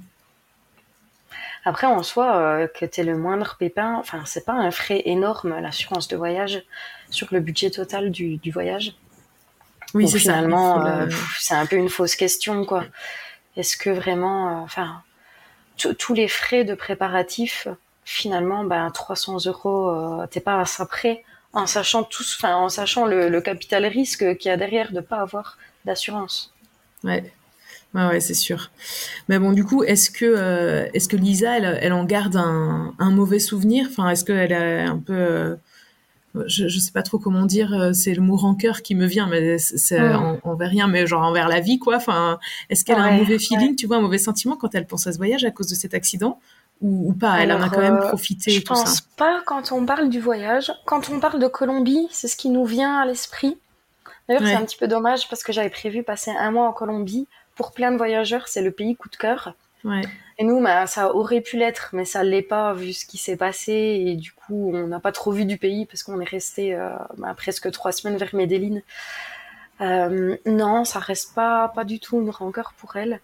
[1.65, 6.07] Après, en soi, que tu le moindre pépin, enfin, c'est pas un frais énorme, l'assurance
[6.07, 6.63] de voyage,
[7.09, 8.95] sur le budget total du, du voyage.
[9.93, 12.83] Oui, c'est finalement, euh, le- c'est un peu une fausse question, quoi.
[13.55, 15.01] Est-ce que vraiment, euh, enfin,
[15.99, 17.67] tous les frais de préparatifs,
[18.03, 21.23] finalement, ben, 300 euros, euh, t'es pas à ça près,
[21.55, 25.01] en sachant tous, enfin, en sachant le, le capital risque qu'il y a derrière de
[25.01, 26.53] pas avoir d'assurance.
[27.03, 27.31] Ouais.
[27.95, 28.71] Ouais, ouais, c'est sûr.
[29.29, 32.93] Mais bon, du coup, est-ce que, euh, est-ce que Lisa, elle, elle en garde un,
[32.99, 33.87] un mauvais souvenir?
[33.89, 35.13] Enfin, est-ce qu'elle a un peu.
[35.13, 35.55] euh,
[36.47, 39.27] je, je sais pas trop comment dire, euh, c'est le mot rancœur qui me vient,
[39.27, 41.95] mais c'est c'est en- envers rien, mais genre envers la vie, quoi.
[41.97, 42.39] Enfin,
[42.69, 45.13] est-ce qu'elle a un mauvais feeling, tu vois, un mauvais sentiment quand elle pense à
[45.13, 46.39] ce voyage à cause de cet accident?
[46.81, 48.65] Ou, ou pas Elle en a quand même euh, profité Je ça.
[48.67, 50.71] pense pas quand on parle du voyage.
[50.85, 53.57] Quand on parle de Colombie, c'est ce qui nous vient à l'esprit.
[54.27, 54.49] D'ailleurs, Ouais.
[54.49, 57.27] c'est un petit peu dommage parce que j'avais prévu passer un mois en Colombie.
[57.55, 59.53] Pour plein de voyageurs, c'est le pays coup de cœur.
[59.83, 60.01] Ouais.
[60.37, 63.37] Et nous, bah, ça aurait pu l'être, mais ça l'est pas vu ce qui s'est
[63.37, 63.71] passé.
[64.05, 66.89] Et du coup, on n'a pas trop vu du pays parce qu'on est resté euh,
[67.17, 68.79] bah, presque trois semaines vers Medellin.
[69.81, 73.19] Euh, non, ça reste pas, pas du tout une rancœur pour elle.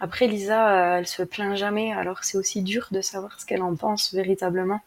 [0.00, 3.62] Après, Lisa, euh, elle se plaint jamais, alors c'est aussi dur de savoir ce qu'elle
[3.62, 4.80] en pense véritablement.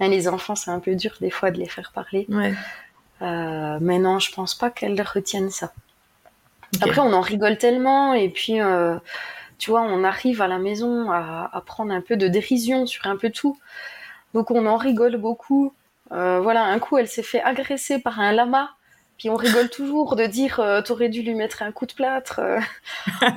[0.00, 2.26] Hein, les enfants, c'est un peu dur des fois de les faire parler.
[2.28, 2.52] Ouais.
[3.22, 5.72] Euh, mais non, je pense pas qu'elle retienne ça.
[6.82, 8.96] Après, on en rigole tellement, et puis, euh,
[9.58, 13.06] tu vois, on arrive à la maison à, à prendre un peu de dérision sur
[13.06, 13.56] un peu tout.
[14.34, 15.72] Donc, on en rigole beaucoup.
[16.12, 18.70] Euh, voilà, un coup, elle s'est fait agresser par un lama,
[19.18, 22.40] puis on rigole toujours de dire euh, T'aurais dû lui mettre un coup de plâtre.
[22.40, 22.58] Euh,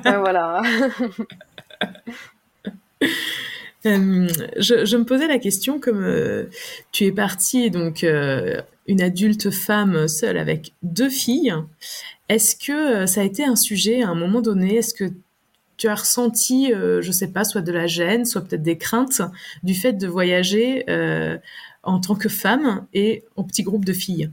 [0.05, 0.61] euh, voilà.
[3.85, 6.45] Euh, je, je me posais la question comme euh,
[6.91, 11.53] tu es partie donc euh, une adulte femme seule avec deux filles.
[12.27, 14.77] Est-ce que ça a été un sujet à un moment donné?
[14.77, 15.05] Est-ce que
[15.77, 19.21] tu as ressenti, je sais pas, soit de la gêne, soit peut-être des craintes
[19.61, 20.83] du fait de voyager
[21.83, 24.31] en tant que femme et en petit groupe de filles?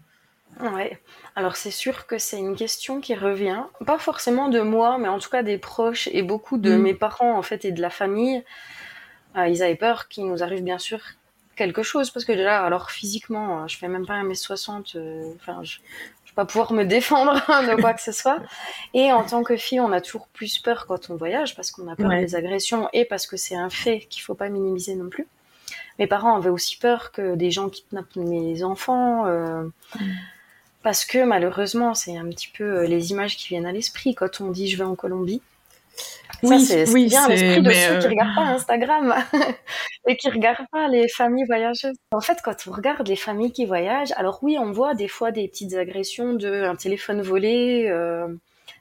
[0.61, 0.99] Ouais.
[1.37, 5.19] Alors c'est sûr que c'est une question qui revient, pas forcément de moi, mais en
[5.19, 6.83] tout cas des proches et beaucoup de Mm.
[6.83, 8.45] mes parents en fait et de la famille.
[9.37, 11.01] Euh, ils avaient peur qu'il nous arrive bien sûr
[11.57, 15.61] quelque chose parce que déjà, alors physiquement, euh, je fais même pas 1m60, euh, enfin
[15.65, 15.79] je,
[16.25, 18.39] je vais pas pouvoir me défendre de quoi que ce soit.
[18.95, 21.89] Et en tant que fille, on a toujours plus peur quand on voyage parce qu'on
[21.89, 22.21] a peur Ouais.
[22.25, 25.27] des agressions et parce que c'est un fait qu'il faut pas minimiser non plus.
[25.99, 29.27] Mes parents avaient aussi peur que des gens kidnappent mes enfants.
[29.27, 29.65] euh,
[30.85, 34.41] parce que malheureusement, c'est un petit peu euh, les images qui viennent à l'esprit quand
[34.41, 35.43] on dit je vais en Colombie.
[36.43, 39.15] Oui, ça, c'est c'est oui, bien l'esprit de ceux qui euh, regardent pas Instagram
[40.09, 41.97] et qui regardent pas les familles voyageuses.
[42.13, 45.33] En fait, quand on regarde les familles qui voyagent, alors oui, on voit des fois
[45.33, 48.29] des petites agressions de un téléphone volé, euh,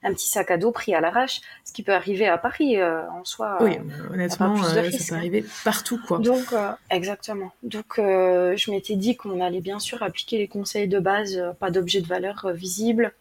[0.03, 3.01] un petit sac à dos pris à l'arrache, ce qui peut arriver à Paris euh,
[3.09, 3.57] en soi.
[3.61, 5.17] Oui, euh, honnêtement, euh, risques, ça peut hein.
[5.17, 6.19] arriver partout, quoi.
[6.19, 6.53] donc,
[6.89, 7.51] exactement.
[7.63, 12.01] Donc, je m'étais dit qu'on allait bien sûr appliquer les conseils de base, pas d'objet
[12.01, 13.13] de valeur visible.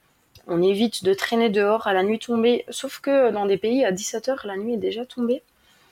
[0.49, 3.93] On évite de traîner dehors à la nuit tombée, sauf que dans des pays à
[3.93, 5.43] 17h, la nuit est déjà tombée.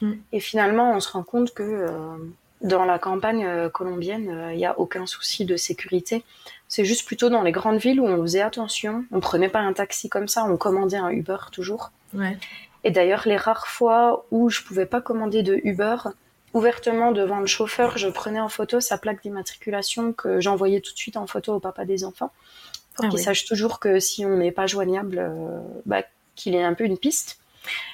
[0.00, 0.12] Mm.
[0.32, 1.86] Et finalement, on se rend compte que
[2.60, 6.24] dans la campagne colombienne, il n'y a aucun souci de sécurité.
[6.70, 9.04] C'est juste plutôt dans les grandes villes où on faisait attention.
[9.10, 11.90] On prenait pas un taxi comme ça, on commandait un Uber toujours.
[12.14, 12.38] Ouais.
[12.84, 15.96] Et d'ailleurs, les rares fois où je pouvais pas commander de Uber,
[16.54, 20.98] ouvertement devant le chauffeur, je prenais en photo sa plaque d'immatriculation que j'envoyais tout de
[20.98, 22.32] suite en photo au papa des enfants
[22.94, 23.24] pour Ah qu'il oui.
[23.24, 26.02] sache toujours que si on n'est pas joignable, euh, bah,
[26.36, 27.38] qu'il ait un peu une piste.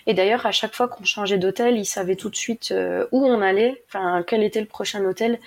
[0.07, 3.27] Et d'ailleurs, à chaque fois qu'on changeait d'hôtel, il savait tout de suite euh, où
[3.27, 5.41] on allait, enfin quel était le prochain hôtel,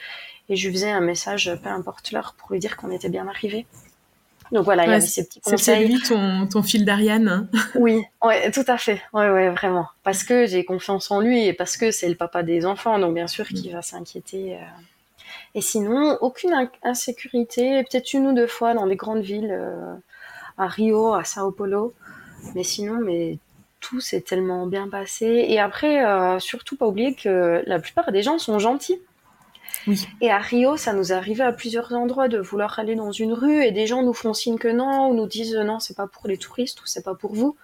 [0.50, 3.28] et je lui faisais un message, peu importe l'heure, pour lui dire qu'on était bien
[3.28, 3.66] arrivé.
[4.52, 5.88] Donc voilà, il y Ouais, avait ces petits C'était conseils.
[5.88, 7.48] lui ton, ton fil d'Ariane.
[7.76, 9.00] Oui, ouais, tout à fait.
[9.14, 9.88] Ouais, ouais, vraiment.
[10.04, 13.14] Parce que j'ai confiance en lui et parce que c'est le papa des enfants, donc
[13.14, 14.56] bien sûr qu'il va s'inquiéter.
[14.56, 14.60] euh.
[15.54, 19.94] Et sinon, aucune in- insécurité, peut-être une ou deux fois dans des grandes villes, euh,
[20.58, 21.94] à Rio, à Sao Paulo.
[22.56, 23.38] Mais sinon, mais
[23.82, 25.46] tout s'est tellement bien passé.
[25.48, 26.02] Et après,
[26.40, 29.00] surtout pas oublier que la plupart des gens sont gentils.
[29.88, 30.08] Oui.
[30.22, 33.34] Et à Rio, ça nous est arrivé à plusieurs endroits de vouloir aller dans une
[33.34, 36.08] rue et des gens nous font signe que non, ou nous disent non, c'est pas
[36.08, 37.56] pour les touristes ou c'est pas pour vous.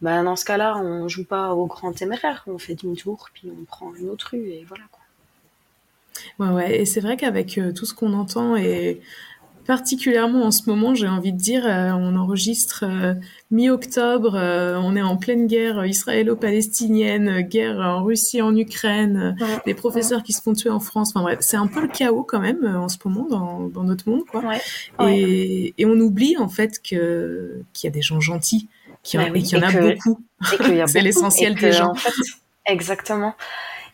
[0.00, 3.64] Ben, dans ce cas-là, on joue pas au grand téméraire, on fait demi-tour, puis on
[3.64, 5.00] prend une autre rue et voilà quoi.
[6.38, 9.00] Ouais, ouais, et c'est vrai qu'avec euh, tout ce qu'on entend et
[9.66, 13.14] particulièrement en ce moment, j'ai envie de dire, euh, on enregistre euh,
[13.50, 19.36] mi-octobre, on est en pleine guerre israélo-palestinienne, guerre en Russie, en Ukraine,
[19.66, 21.10] des professeurs qui se font tuer en France.
[21.10, 24.08] Enfin bref, c'est un peu le chaos quand même en ce moment dans, dans notre
[24.08, 24.42] monde, quoi.
[25.08, 28.68] Et, et, on oublie en fait que qu'il y a des gens gentils,
[29.02, 30.20] qu'il y, y, en a beaucoup.
[30.86, 31.90] c'est l'essentiel des gens.
[31.90, 32.10] En fait,
[32.66, 33.34] exactement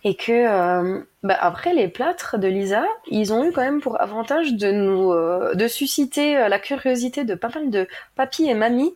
[0.04, 4.00] et que euh, bah après les plâtres de Lisa, ils ont eu quand même pour
[4.00, 8.54] avantage de nous euh, de susciter euh, la curiosité de pas mal de papis et
[8.54, 8.94] mamies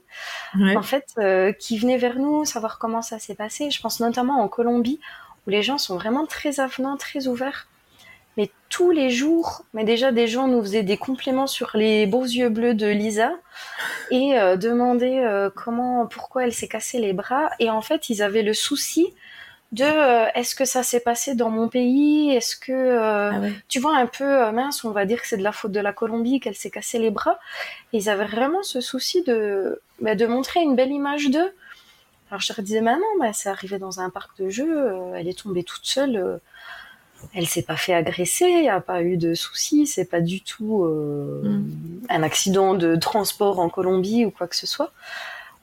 [0.55, 1.07] en fait
[1.59, 3.71] qui venaient vers nous savoir comment ça s'est passé.
[3.71, 5.01] Je pense notamment en Colombie
[5.47, 7.67] où les gens sont vraiment très avenants, très ouverts.
[8.39, 12.25] Mais tous les jours, mais déjà des gens nous faisaient des compléments sur les beaux
[12.25, 13.31] yeux bleus de Lisa
[14.11, 15.23] et demandaient
[15.55, 17.51] comment, pourquoi elle s'est cassé les bras.
[17.59, 19.13] Et en fait, ils avaient le souci
[19.73, 22.31] de euh, est-ce que ça s'est passé dans mon pays?
[22.31, 25.39] Est-ce que euh, ah tu vois un peu euh, mince On va dire que c'est
[25.39, 27.39] de la faute de la Colombie qu'elle s'est cassé les bras.
[27.93, 31.53] ils avaient vraiment ce souci de bah, de montrer une belle image d'eux.
[32.31, 34.93] Alors je leur disais mais non, bah, c'est arrivé dans un parc de jeux.
[35.17, 36.39] elle est tombée toute seule.
[37.35, 38.49] elle s'est pas fait agresser.
[38.49, 39.87] Il n'y a pas eu de soucis.
[39.87, 41.65] C'est pas du tout mm.
[42.11, 44.93] un accident de transport en Colombie ou quoi que ce soit.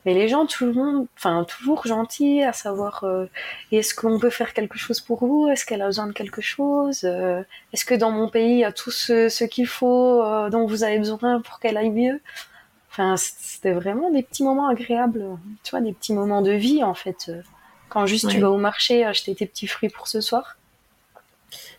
[0.05, 3.25] Mais les gens, tout le monde, enfin, toujours gentils, à savoir, euh,
[3.71, 5.49] est-ce qu'on peut faire quelque chose pour vous?
[5.49, 7.01] Est-ce qu'elle a besoin de quelque chose?
[7.03, 7.43] Euh,
[7.73, 10.83] Est-ce que dans mon pays, il y a tout ce, qu'il faut euh, dont vous
[10.83, 12.21] avez besoin pour qu'elle aille mieux?
[12.91, 15.25] Enfin, c'était vraiment des petits moments agréables,
[15.63, 17.31] tu vois, des petits moments de vie, en fait.
[17.89, 20.57] Quand juste tu vas au marché acheter tes petits fruits pour ce soir.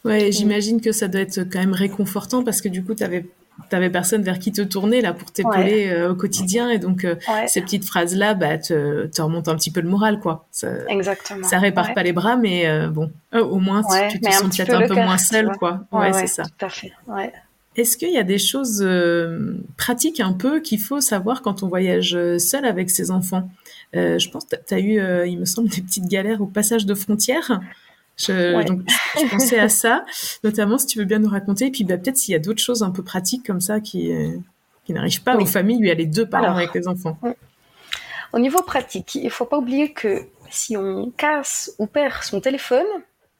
[0.05, 3.27] Ouais, j'imagine que ça doit être quand même réconfortant parce que du coup, tu avais
[3.69, 6.71] t'avais personne vers qui te tourner là pour t'épauler euh, au quotidien.
[6.71, 9.89] Et donc euh, ces petites phrases là bah te, te, remontent un petit peu le
[9.89, 10.47] moral quoi.
[10.51, 11.47] Ça, exactement.
[11.47, 13.11] ça répare pas les bras mais euh, bon.
[13.33, 15.85] Au moins tu, te sens peut-être un peu moins seul quoi.
[15.93, 16.45] Ouais, c'est ça.
[16.45, 16.93] tout à fait.
[17.77, 18.87] Est-ce qu'il y a des choses
[19.77, 23.49] pratiques un peu qu'il faut savoir quand on voyage seul avec ses enfants?
[23.95, 26.95] Je pense que tu as eu il me semble des petites galères au passage de
[26.95, 27.61] frontières
[28.21, 28.83] je, donc,
[29.16, 30.05] je pensais à ça,
[30.45, 31.66] notamment si tu veux bien nous raconter.
[31.66, 34.12] Et puis bah, peut-être s'il y a d'autres choses un peu pratiques comme ça qui,
[34.12, 34.37] euh,
[34.85, 37.18] qui n'arrivent pas aux familles y a les deux parents avec les enfants.
[38.33, 42.41] Au niveau pratique, il ne faut pas oublier que si on casse ou perd son
[42.41, 42.87] téléphone,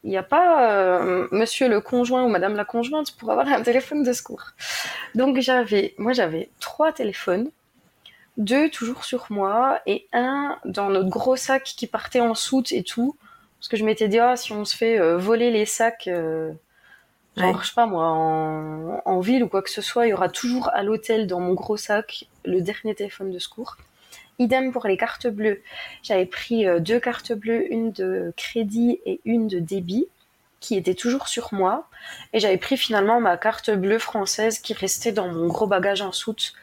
[0.03, 3.63] il n'y a pas euh, monsieur le conjoint ou madame la conjointe pour avoir un
[3.63, 4.45] téléphone de secours.
[5.15, 7.51] Donc j'avais, moi j'avais trois téléphones,
[8.37, 12.83] deux toujours sur moi et un dans notre gros sac qui partait en soute et
[12.83, 13.17] tout.
[13.61, 16.51] Parce que je m'étais dit, ah, si on se fait euh, voler les sacs, euh,
[17.37, 18.07] genre, je sais pas moi,
[19.05, 21.53] en, ville ou quoi que ce soit, il y aura toujours à l'hôtel dans mon
[21.53, 23.77] gros sac le dernier téléphone de secours.
[24.39, 25.61] Idem pour les cartes bleues.
[26.03, 30.07] J'avais pris euh, deux cartes bleues, une de crédit et une de débit,
[30.61, 31.87] qui étaient toujours sur moi.
[32.33, 36.13] Et j'avais pris finalement ma carte bleue française qui restait dans mon gros bagage en
[36.13, 36.55] soute.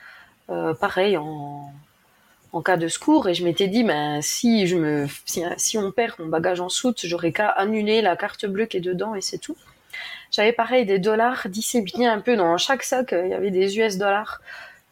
[0.79, 1.71] pareil, en,
[2.53, 5.07] en cas de secours et je m'étais dit ben si je me
[5.57, 8.81] si, on perd mon bagage en soute j'aurais qu'à annuler la carte bleue qui est
[8.81, 9.57] dedans et c'est tout.
[10.31, 13.97] J'avais pareil des dollars disséminés un peu dans chaque sac il y avait des US
[13.97, 14.41] dollars.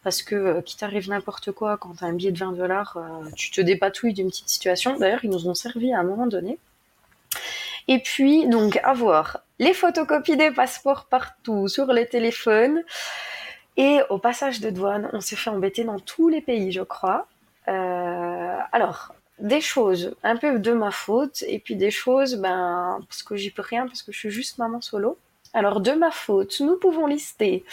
[0.04, 3.28] Parce que euh, qui t'arrive n'importe quoi quand t'as un billet de 20 dollars euh,
[3.36, 4.98] tu te dépatouilles d'une petite situation.
[4.98, 6.60] D'ailleurs ils nous ont servi à un moment donné.
[7.88, 12.84] Et puis donc avoir les photocopies des passeports partout sur les téléphones.
[13.78, 17.28] Et au passage de douane, on s'est fait embêter dans tous les pays, je crois.
[17.68, 23.24] Euh, alors, des choses un peu de ma faute, et puis des choses, ben, parce
[23.24, 25.18] que j'y peux rien, parce que je suis juste maman solo.
[25.54, 27.64] Alors, de ma faute, nous pouvons lister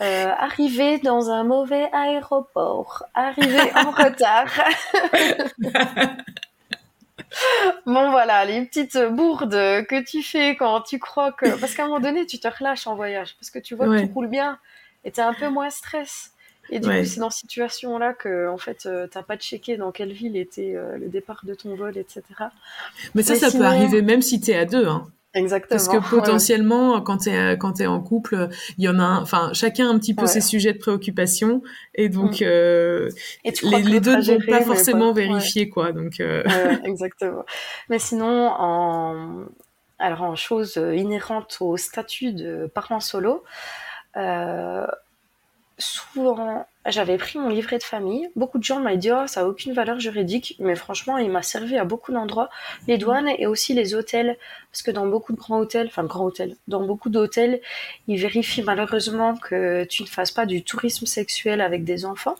[0.00, 4.48] euh, arriver dans un mauvais aéroport, arriver en retard.
[7.84, 11.54] bon voilà, les petites bourdes que tu fais quand tu crois que...
[11.60, 14.06] Parce qu'à un moment donné, tu te relâches en voyage, parce que tu vois que
[14.06, 14.58] tout roule bien,
[15.04, 16.32] et tu un peu moins stress.
[16.70, 19.90] Et du coup, c'est dans cette situation-là que, en fait, euh, t'as pas checké dans
[19.90, 22.22] quelle ville était euh, le départ de ton vol, etc.
[23.14, 25.08] Mais ça, ça peut arriver même si t'es à deux, hein.
[25.32, 25.78] Exactement.
[25.78, 28.48] Parce que potentiellement, quand t'es quand t'es en couple,
[28.78, 31.62] il y en a, un, enfin, chacun a un petit peu ses sujets de préoccupation,
[31.94, 32.46] et donc mm.
[32.46, 33.10] euh,
[33.44, 35.92] les, deux ne vont pas forcément vérifier quoi.
[35.92, 36.20] Donc
[36.84, 37.44] exactement.
[37.88, 39.44] Mais sinon, en
[40.00, 43.44] alors en chose inhérente au statut de parent solo.
[44.16, 44.86] Euh,
[45.80, 48.28] souvent, j'avais pris mon livret de famille.
[48.36, 51.42] Beaucoup de gens m'ont dit oh, ça n'a aucune valeur juridique, mais franchement, il m'a
[51.42, 52.48] servi à beaucoup d'endroits.
[52.86, 54.36] Les douanes et aussi les hôtels,
[54.70, 57.60] parce que dans beaucoup de grands hôtels, enfin grands hôtels, dans beaucoup d'hôtels,
[58.08, 62.36] ils vérifient malheureusement que tu ne fasses pas du tourisme sexuel avec des enfants.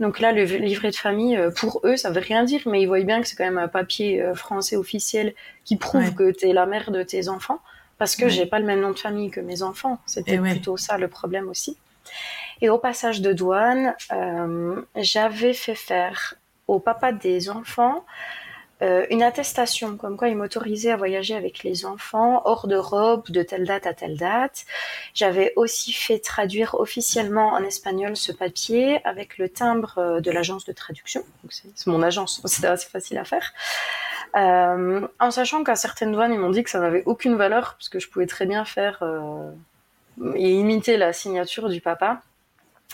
[0.00, 2.86] Donc là, le livret de famille, euh, pour eux, ça veut rien dire, mais ils
[2.86, 5.34] voient bien que c'est quand même un papier euh, français officiel
[5.64, 7.60] qui prouve que tu es la mère de tes enfants,
[7.98, 9.98] parce que j'ai pas le même nom de famille que mes enfants.
[10.06, 11.76] C'était plutôt ça le problème aussi.
[12.60, 16.34] Et au passage de douane, euh, j'avais fait faire
[16.66, 18.04] au papa des enfants
[18.82, 23.42] euh, une attestation comme quoi il m'autorisait à voyager avec les enfants hors d'Europe de
[23.42, 24.64] telle date à telle date.
[25.14, 30.64] J'avais aussi fait traduire officiellement en espagnol ce papier avec le timbre euh, de l'agence
[30.64, 31.22] de traduction.
[31.48, 33.52] C'est mon agence, c'était assez facile à faire.
[34.36, 38.00] En sachant qu'à certaines douanes, ils m'ont dit que ça n'avait aucune valeur parce que
[38.00, 39.04] je pouvais très bien faire
[40.34, 42.20] et imiter la signature du papa.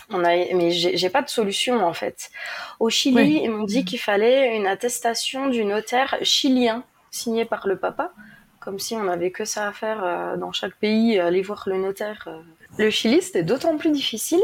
[0.09, 2.31] On a, mais j'ai pas de solution en fait.
[2.79, 7.77] Au Chili, ils m'ont dit qu'il fallait une attestation du notaire chilien signée par le
[7.77, 8.11] papa,
[8.59, 11.77] comme si on n'avait que ça à faire euh, dans chaque pays, aller voir le
[11.77, 12.27] notaire.
[12.27, 12.41] Euh.
[12.77, 14.41] Le Chili, c'était d'autant plus difficile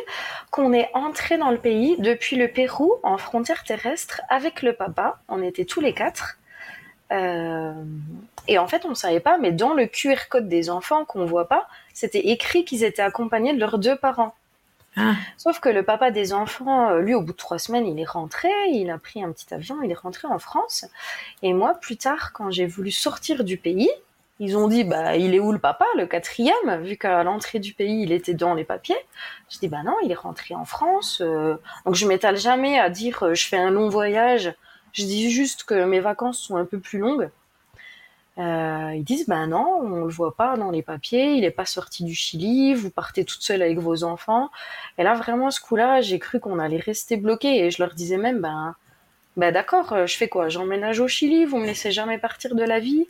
[0.51, 5.19] qu'on est entré dans le pays depuis le Pérou en frontière terrestre avec le papa.
[5.29, 6.37] On était tous les quatre.
[7.11, 7.73] Euh,
[8.49, 11.25] et en fait, on ne savait pas, mais dans le QR code des enfants qu'on
[11.25, 14.35] voit pas, c'était écrit qu'ils étaient accompagnés de leurs deux parents.
[14.97, 15.13] Ah.
[15.37, 18.05] Sauf que le papa des enfants, euh, lui, au bout de trois semaines, il est
[18.05, 20.85] rentré, il a pris un petit avion, il est rentré en France.
[21.43, 23.89] Et moi, plus tard, quand j'ai voulu sortir du pays,
[24.39, 27.73] ils ont dit, bah, il est où le papa, le quatrième, vu qu'à l'entrée du
[27.73, 28.97] pays, il était dans les papiers.
[29.49, 31.21] Je dis, bah non, il est rentré en France.
[31.21, 31.55] Euh.
[31.85, 34.53] Donc je m'étale jamais à dire, euh, je fais un long voyage.
[34.93, 37.29] Je dis juste que mes vacances sont un peu plus longues.
[38.39, 41.65] Euh, ils disent ben non, on le voit pas dans les papiers, il est pas
[41.65, 44.51] sorti du Chili, vous partez toute seule avec vos enfants.
[44.99, 48.17] Et là vraiment ce coup-là, j'ai cru qu'on allait rester bloqué et je leur disais
[48.17, 48.75] même ben
[49.37, 50.49] ben d'accord, euh, je fais quoi?
[50.49, 53.07] J'emménage au Chili, vous me laissez jamais partir de la vie?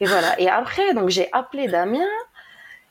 [0.00, 0.38] Et voilà.
[0.38, 2.04] Et après donc j'ai appelé Damien.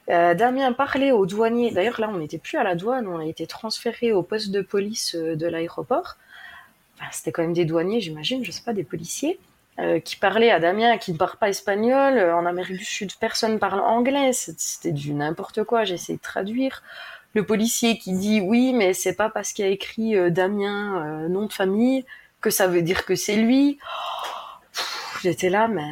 [0.10, 1.72] Euh, Damien parlait au douanier.
[1.72, 4.62] D'ailleurs là on n'était plus à la douane, on a été transféré au poste de
[4.62, 6.18] police de l'aéroport.
[7.12, 9.40] C'était quand même des douaniers, j'imagine, je sais pas, des policiers.
[9.80, 12.18] Euh, qui parlait à Damien qui ne parle pas espagnol.
[12.20, 14.32] Euh, en Amérique du Sud, personne parle anglais.
[14.32, 15.84] C'était du n'importe quoi.
[15.84, 16.84] J'ai essayé de traduire.
[17.34, 21.48] Le policier qui dit oui, mais c'est pas parce qu'il a écrit euh, Damien nom
[21.48, 22.06] de famille
[22.40, 23.80] que ça veut dire que c'est lui.
[25.24, 25.90] J'étais là, mais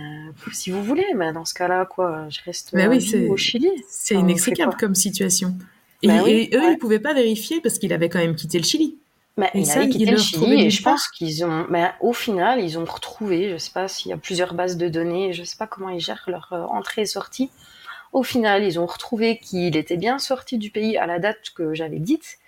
[0.52, 3.72] si vous voulez, mais dans ce cas-là, quoi, je reste bah oui, au Chili.
[3.90, 5.56] C'est inextricable comme situation.
[6.04, 8.98] Et, bah eux, ils pouvaient pas vérifier parce qu'il avait quand même quitté le Chili.
[9.38, 12.78] Mais il ça, quitté le Chili et je pense qu'ils ont, mais au final, ils
[12.78, 15.68] ont retrouvé, je sais pas s'il y a plusieurs bases de données, je sais pas
[15.68, 17.50] comment ils gèrent leur euh, entrée et sortie.
[18.12, 21.74] Au final, ils ont retrouvé qu'il était bien sorti du pays à la date que
[21.74, 22.40] j'avais dite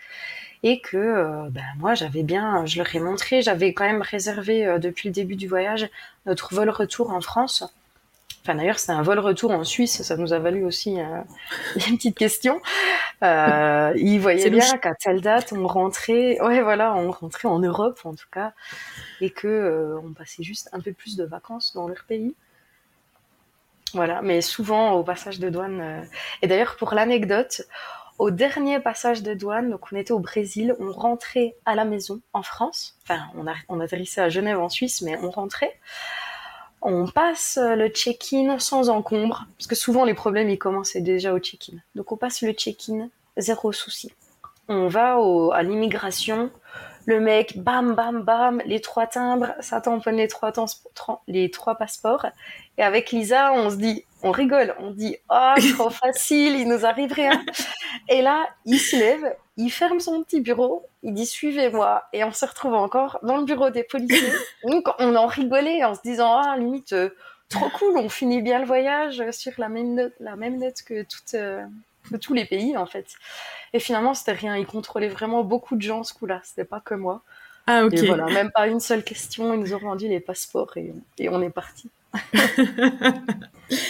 [0.63, 4.65] et que euh, ben, moi j'avais bien, je leur ai montré, j'avais quand même réservé
[4.65, 5.89] euh, depuis le début du voyage
[6.25, 7.63] notre vol retour en France
[8.43, 11.21] Enfin, d'ailleurs, c'était un vol retour en Suisse, ça nous a valu aussi euh,
[11.87, 12.61] une petite question.
[13.23, 18.01] Euh, ils voyaient bien qu'à telle date, on rentrait, ouais, voilà, on rentrait en Europe
[18.03, 18.51] en tout cas,
[19.21, 22.35] et que euh, on passait juste un peu plus de vacances dans leur pays.
[23.93, 25.79] Voilà, mais souvent au passage de douane.
[25.79, 26.01] Euh,
[26.41, 27.61] et d'ailleurs, pour l'anecdote,
[28.19, 32.19] au dernier passage de douane, donc on était au Brésil, on rentrait à la maison
[32.33, 32.97] en France.
[33.03, 35.79] Enfin, on, a, on atterrissait à Genève en Suisse, mais on rentrait
[36.83, 41.39] on passe le check-in sans encombre, parce que souvent les problèmes ils commencent déjà au
[41.39, 41.77] check-in.
[41.95, 44.11] Donc on passe le check-in, zéro souci.
[44.67, 45.17] On va
[45.53, 46.49] à l'immigration,
[47.05, 50.53] le mec, bam, bam, bam, les trois timbres, ça tamponne les trois,
[51.27, 52.25] les trois passeports.
[52.77, 56.85] Et avec Lisa, on se dit, on rigole, on dit, oh, trop facile, il nous
[56.85, 57.43] arrive rien.
[58.09, 62.31] Et là, il se lève, il ferme son petit bureau, il dit suivez-moi, et on
[62.31, 64.33] se retrouve encore dans le bureau des policiers.
[64.63, 67.09] Donc on en rigolait en se disant ah limite euh,
[67.49, 71.05] trop cool, on finit bien le voyage sur la même note, la même note que
[71.35, 71.63] euh,
[72.19, 73.07] tous les pays en fait.
[73.73, 76.95] Et finalement c'était rien, il contrôlait vraiment beaucoup de gens ce coup-là, c'était pas que
[76.95, 77.21] moi.
[77.67, 77.93] Ah ok.
[77.93, 81.29] Et voilà, même pas une seule question, ils nous ont rendu les passeports et, et
[81.29, 81.89] on est parti.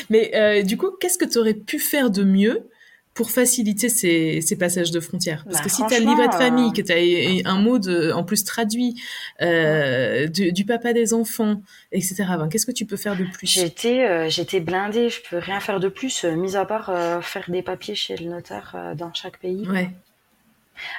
[0.09, 2.69] Mais euh, du coup, qu'est-ce que tu aurais pu faire de mieux
[3.13, 6.27] pour faciliter ces, ces, passages de frontières Parce bah, que si tu as le livret
[6.27, 8.99] de famille, euh, que tu as un mot de, en plus traduit
[9.41, 11.61] euh, du, du, papa des enfants,
[11.91, 13.47] etc., ben, qu'est-ce que tu peux faire de plus?
[13.47, 17.49] J'étais euh, j'étais blindée, je peux rien faire de plus, mis à part euh, faire
[17.49, 19.67] des papiers chez le notaire dans chaque pays.
[19.69, 19.91] Ouais.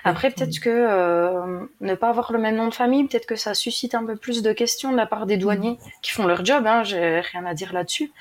[0.04, 3.96] Après, peut-être que ne pas avoir le même nom de famille, peut-être que ça suscite
[3.96, 5.90] un peu plus de questions de la part des douaniers mm.
[6.00, 8.12] qui font leur job, hein, j'ai rien à dire là-dessus.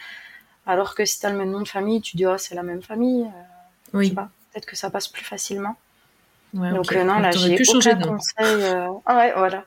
[0.66, 2.64] Alors que si tu as le même nom de famille, tu dis, oh, c'est la
[2.64, 3.28] même famille.
[3.94, 4.12] Oui.
[4.12, 5.76] Peut-être que ça passe plus facilement.
[6.54, 8.36] Donc non, là, j'ai aucun conseil.
[9.06, 9.66] Ah ouais, voilà.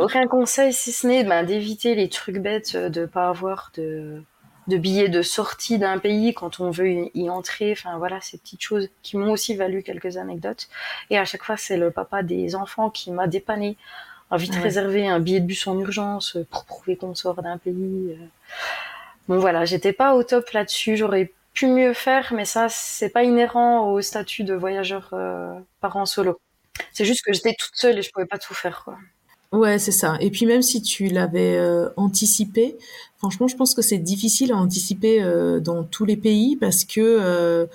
[0.00, 4.22] aucun conseil si ce n'est ben, d'éviter les trucs bêtes, de pas avoir de
[4.70, 7.72] de billets de sortie d'un pays quand on veut y entrer.
[7.72, 10.68] Enfin voilà, ces petites choses qui m'ont aussi valu quelques anecdotes.
[11.10, 13.76] Et à chaque fois, c'est le papa des enfants qui m'a dépanné
[14.30, 18.16] a vite réservé un billet de bus en urgence pour prouver qu'on sort d'un pays.
[18.16, 18.26] Euh.
[19.28, 20.96] Bon voilà, j'étais pas au top là-dessus.
[20.96, 26.06] J'aurais pu mieux faire, mais ça, c'est pas inhérent au statut de voyageur euh, parent
[26.06, 26.40] solo.
[26.92, 28.82] C'est juste que j'étais toute seule et je pouvais pas tout faire.
[28.84, 28.96] Quoi.
[29.52, 30.16] Ouais, c'est ça.
[30.20, 32.76] Et puis même si tu l'avais euh, anticipé,
[33.18, 37.00] franchement, je pense que c'est difficile à anticiper euh, dans tous les pays parce que
[37.00, 37.66] euh,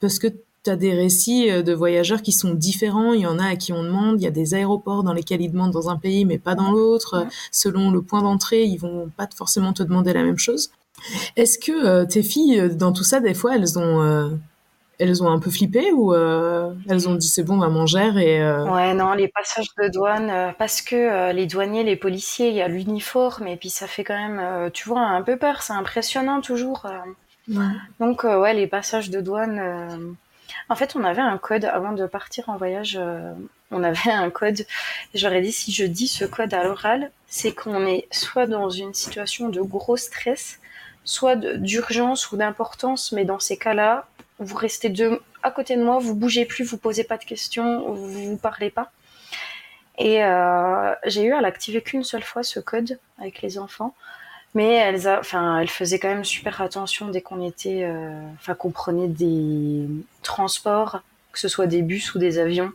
[0.00, 3.12] parce que tu as des récits de voyageurs qui sont différents.
[3.12, 4.20] Il y en a à qui on demande.
[4.20, 6.70] Il y a des aéroports dans lesquels ils demandent dans un pays, mais pas dans
[6.70, 7.26] l'autre.
[7.50, 10.70] Selon le point d'entrée, ils vont pas forcément te demander la même chose.
[11.36, 14.38] Est-ce que tes filles, dans tout ça, des fois, elles ont
[14.98, 18.42] elles ont un peu flippé ou euh, elles ont dit c'est bon, maman gère et
[18.42, 18.64] euh...
[18.64, 22.54] Ouais, non, les passages de douane, euh, parce que euh, les douaniers, les policiers, il
[22.54, 25.72] y a l'uniforme et puis ça fait quand même, tu vois, un peu peur, c'est
[25.72, 26.86] impressionnant toujours.
[28.00, 30.16] Donc ouais, les passages de douane.
[30.68, 32.98] En fait, on avait un code avant de partir en voyage.
[33.70, 34.64] on avait un code.
[35.14, 38.94] J'aurais dit si je dis ce code à l'oral, c'est qu'on est soit dans une
[38.94, 40.60] situation de gros stress,
[41.04, 44.06] soit d'urgence ou d'importance, mais dans ces cas-là,
[44.38, 44.92] vous restez
[45.42, 48.70] à côté de moi, vous bougez plus, vous posez pas de questions, vous vous parlez
[48.70, 48.90] pas.
[49.98, 53.94] Et euh, j'ai eu à l'activer qu'une seule fois ce code avec les enfants,
[54.54, 59.08] mais elles, enfin, elles faisaient quand même super attention dès qu'on était, euh, qu'on prenait
[59.08, 59.86] des
[60.22, 61.02] transports,
[61.32, 62.72] que ce soit des bus ou des avions.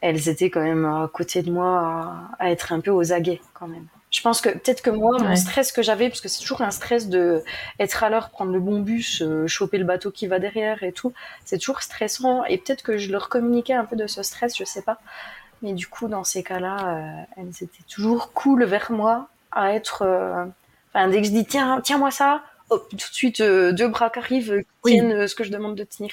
[0.00, 3.68] Elles étaient quand même à côté de moi à être un peu aux aguets quand
[3.68, 3.86] même.
[4.10, 6.70] Je pense que peut-être que moi, mon stress que j'avais, parce que c'est toujours un
[6.70, 7.42] stress de
[7.78, 10.92] être à l'heure, prendre le bon bus, euh, choper le bateau qui va derrière et
[10.92, 11.12] tout,
[11.44, 12.42] c'est toujours stressant.
[12.46, 14.98] Et peut-être que je leur communiquais un peu de ce stress, je sais pas.
[15.60, 20.02] Mais du coup, dans ces cas-là, euh, elles étaient toujours cool vers moi, à être.
[20.02, 20.46] Euh,
[20.94, 24.20] enfin, dès que je dis tiens, tiens-moi ça, hop, tout de suite deux bras qui
[24.20, 26.12] arrivent, qui tiennent ce que je demande de tenir.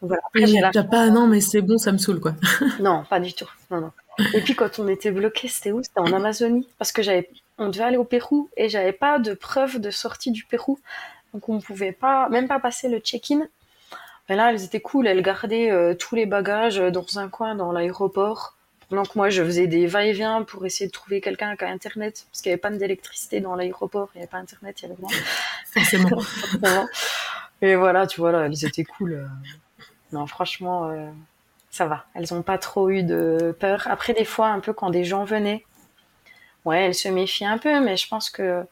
[0.00, 0.22] voilà.
[0.28, 2.32] Après, pas, non, mais c'est bon, ça me saoule, quoi.
[2.80, 3.50] non, pas du tout.
[3.70, 3.92] Non, non.
[4.34, 5.82] Et puis quand on était bloqué, c'était où?
[5.82, 9.34] C'était en Amazonie, parce que j'avais, on devait aller au Pérou et j'avais pas de
[9.34, 10.78] preuve de sortie du Pérou,
[11.34, 13.46] donc on pouvait pas, même pas passer le check-in.
[14.28, 17.72] Mais là, elles étaient cool, elles gardaient euh, tous les bagages dans un coin dans
[17.72, 18.56] l'aéroport.
[18.88, 22.26] Pendant que moi, je faisais des va-et-vient pour essayer de trouver quelqu'un qui a Internet,
[22.30, 24.86] parce qu'il n'y avait pas d'électricité dans l'aéroport, il n'y avait pas Internet, il y
[24.86, 25.10] avait moi.
[25.72, 26.22] Forcément.
[27.62, 29.14] et voilà, tu vois, là, elles étaient cool.
[29.14, 29.26] Euh.
[30.12, 31.10] Non, franchement, euh,
[31.76, 32.06] ça va.
[32.14, 33.86] Elles n'ont pas trop eu de peur.
[33.90, 35.64] Après, des fois, un peu quand des gens venaient,
[36.64, 38.64] ouais, elles se méfient un peu, mais je pense que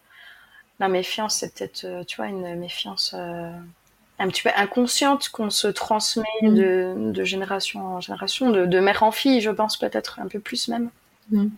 [0.80, 3.52] la méfiance, c'est peut-être, euh, tu vois, une méfiance euh,
[4.18, 7.12] un petit peu inconsciente qu'on se transmet mm.
[7.12, 10.88] de, génération en génération, de, mère en fille, je pense peut-être un peu plus même.
[11.30, 11.48] Mm.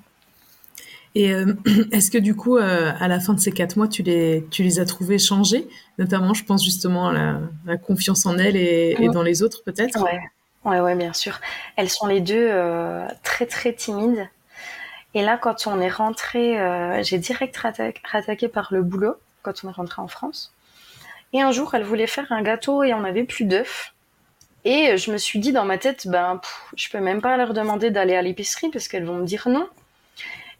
[1.14, 1.54] Et euh,
[1.92, 4.80] est-ce que du coup, à la fin de ces quatre mois, tu les, tu les
[4.80, 5.68] as trouvés changés
[5.98, 10.02] Notamment, je pense justement à la, confiance en elles et, et dans les autres, peut-être?
[10.02, 10.20] Ouais,
[10.66, 11.40] Ouais, ouais, bien sûr.
[11.76, 14.28] Elles sont les deux euh, très très timides.
[15.14, 19.68] Et là, quand on est rentré, euh, j'ai direct rattaqué par le boulot quand on
[19.68, 20.52] est rentré en France.
[21.32, 23.94] Et un jour, elle voulait faire un gâteau et on n'avait plus d'œufs.
[24.64, 26.40] Et je me suis dit dans ma tête, ben,
[26.76, 29.68] je peux même pas leur demander d'aller à l'épicerie parce qu'elles vont me dire non.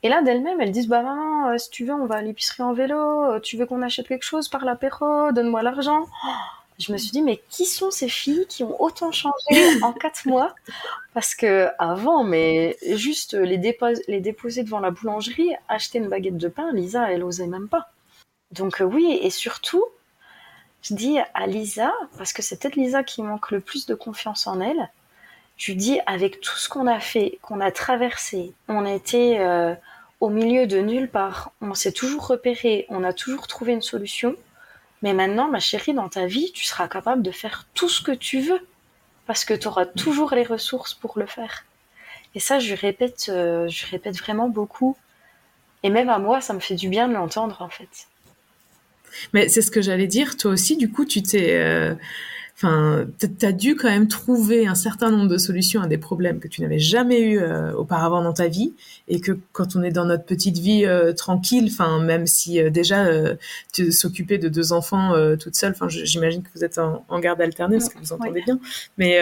[0.05, 2.63] Et là, d'elles-mêmes, elles disent, bah maman, euh, si tu veux, on va à l'épicerie
[2.63, 3.41] en vélo.
[3.41, 6.07] Tu veux qu'on achète quelque chose par l'apéro Donne-moi l'argent
[6.79, 9.35] je me suis dit mais qui sont ces filles qui ont autant changé
[9.83, 10.55] en quatre mois?
[11.14, 13.59] Parce que avant, mais juste les,
[14.09, 17.91] les déposer devant la boulangerie, acheter une baguette de pain, Lisa, elle osait même pas.
[18.53, 19.85] Donc euh, oui, et surtout,
[20.83, 24.47] je dis à Lisa, parce que c'est peut-être Lisa qui manque le plus de confiance
[24.47, 24.91] en elle,
[25.57, 29.74] je lui dis avec tout ce qu'on a fait, qu'on a traversé, on était euh,
[30.20, 34.37] au milieu de nulle part, on s'est toujours repéré, on a toujours trouvé une solution
[35.03, 38.13] mais maintenant, ma chérie, dans ta vie, tu seras capable de faire tout ce que
[38.13, 38.67] tu veux.
[39.27, 41.65] Parce que tu auras toujours les ressources pour le faire.
[42.35, 44.97] Et ça, je répète, euh, je répète vraiment beaucoup.
[45.83, 48.09] Et même à moi, ça me fait du bien de l'entendre, en fait.
[49.33, 50.37] Mais c'est ce que j'allais dire.
[50.37, 51.55] Toi aussi, du coup, tu t'es.
[51.55, 51.95] Euh,
[52.57, 56.41] enfin, tu as dû quand même trouver un certain nombre de solutions à des problèmes
[56.41, 58.73] que tu n'avais jamais eu euh, auparavant dans ta vie
[59.09, 62.71] et que quand on est dans notre petite vie euh, tranquille, enfin même si euh,
[62.71, 63.07] déjà
[63.75, 67.79] tu s'occuper de deux enfants toute seule, enfin j'imagine que vous êtes en, garde alternée
[67.79, 68.59] parce que vous entendez bien,
[68.97, 69.21] mais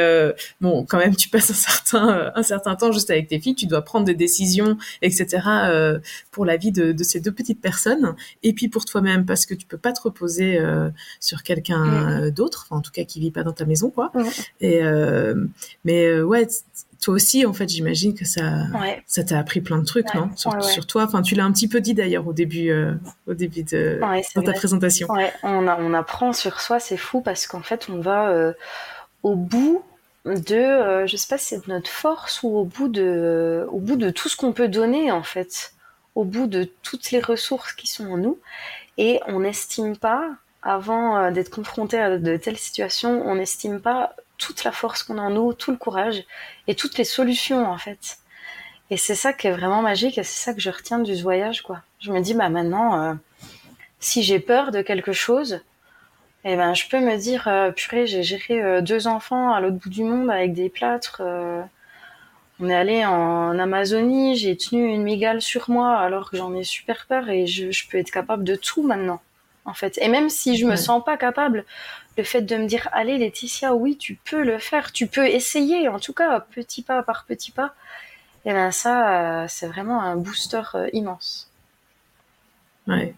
[0.61, 3.66] bon quand même tu passes un certain un certain temps juste avec tes filles, tu
[3.66, 5.43] dois prendre des décisions, etc.
[6.30, 8.14] pour la vie de, de, ces deux petites personnes.
[8.43, 10.61] Et puis pour toi-même parce que tu peux pas te reposer
[11.20, 14.12] sur quelqu'un d'autre, en tout cas qui vis pas dans ta maison, quoi.
[14.61, 14.81] Et
[15.85, 16.47] mais ouais,
[17.01, 18.66] toi aussi, en fait, j'imagine que ça,
[19.07, 20.31] ça t'a appris plein de trucs, non?
[20.37, 21.05] Sur, toi.
[21.05, 22.72] Enfin, tu l'as un petit peu dit d'ailleurs au début,
[23.27, 24.01] au début de
[24.35, 25.09] ta présentation.
[25.43, 28.55] on, on apprend sur soi, c'est fou parce qu'en fait, on va
[29.22, 29.83] au bout
[30.25, 33.79] de, euh, je sais pas si c'est de notre force ou au bout de, au
[33.79, 35.75] bout de tout ce qu'on peut donner en fait,
[36.14, 38.39] au bout de toutes les ressources qui sont en nous,
[38.97, 40.31] et on n'estime pas,
[40.64, 45.18] avant euh, d'être confronté à de telles situations, on n'estime pas toute la force qu'on
[45.18, 46.24] a en nous, tout le courage
[46.66, 48.18] et toutes les solutions en fait.
[48.90, 51.62] Et c'est ça qui est vraiment magique et c'est ça que je retiens du voyage
[51.62, 51.82] quoi.
[52.00, 53.14] Je me dis bah maintenant, euh,
[54.00, 55.60] si j'ai peur de quelque chose,
[56.46, 59.88] eh ben, je peux me dire, euh, purée, j'ai géré deux enfants à l'autre bout
[59.88, 61.22] du monde avec des plâtres.
[62.60, 66.62] On est allé en Amazonie, j'ai tenu une migale sur moi alors que j'en ai
[66.62, 69.20] super peur et je, peux être capable de tout maintenant,
[69.64, 69.98] en fait.
[70.00, 71.64] Et même si je me sens pas capable,
[72.16, 75.88] le fait de me dire, allez Laetitia, oui, tu peux le faire, tu peux essayer,
[75.88, 77.74] en tout cas, petit pas par petit pas.
[78.46, 80.62] Et eh ben ça, c'est vraiment un booster
[80.92, 81.50] immense.
[82.86, 83.14] Ouais.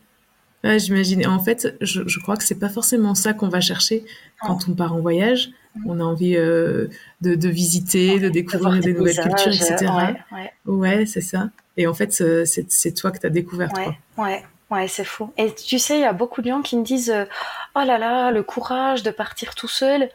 [0.64, 1.26] Ouais, j'imagine.
[1.26, 4.04] En fait, je, je, crois que c'est pas forcément ça qu'on va chercher
[4.40, 5.50] quand on part en voyage.
[5.76, 5.90] Mm.
[5.90, 6.88] On a envie euh,
[7.20, 9.86] de, de, visiter, de découvrir des, nouvelles cultures, etc.
[10.32, 11.06] Ouais, ouais.
[11.06, 11.50] c'est ça.
[11.76, 13.72] Et en fait, c'est toi que tu as découvert.
[13.74, 14.44] Ouais, ouais.
[14.70, 15.32] Ouais, c'est fou.
[15.36, 17.24] Et tu sais, il y a beaucoup de gens qui me disent euh,
[17.76, 20.10] Oh là là, le courage de partir tout seul.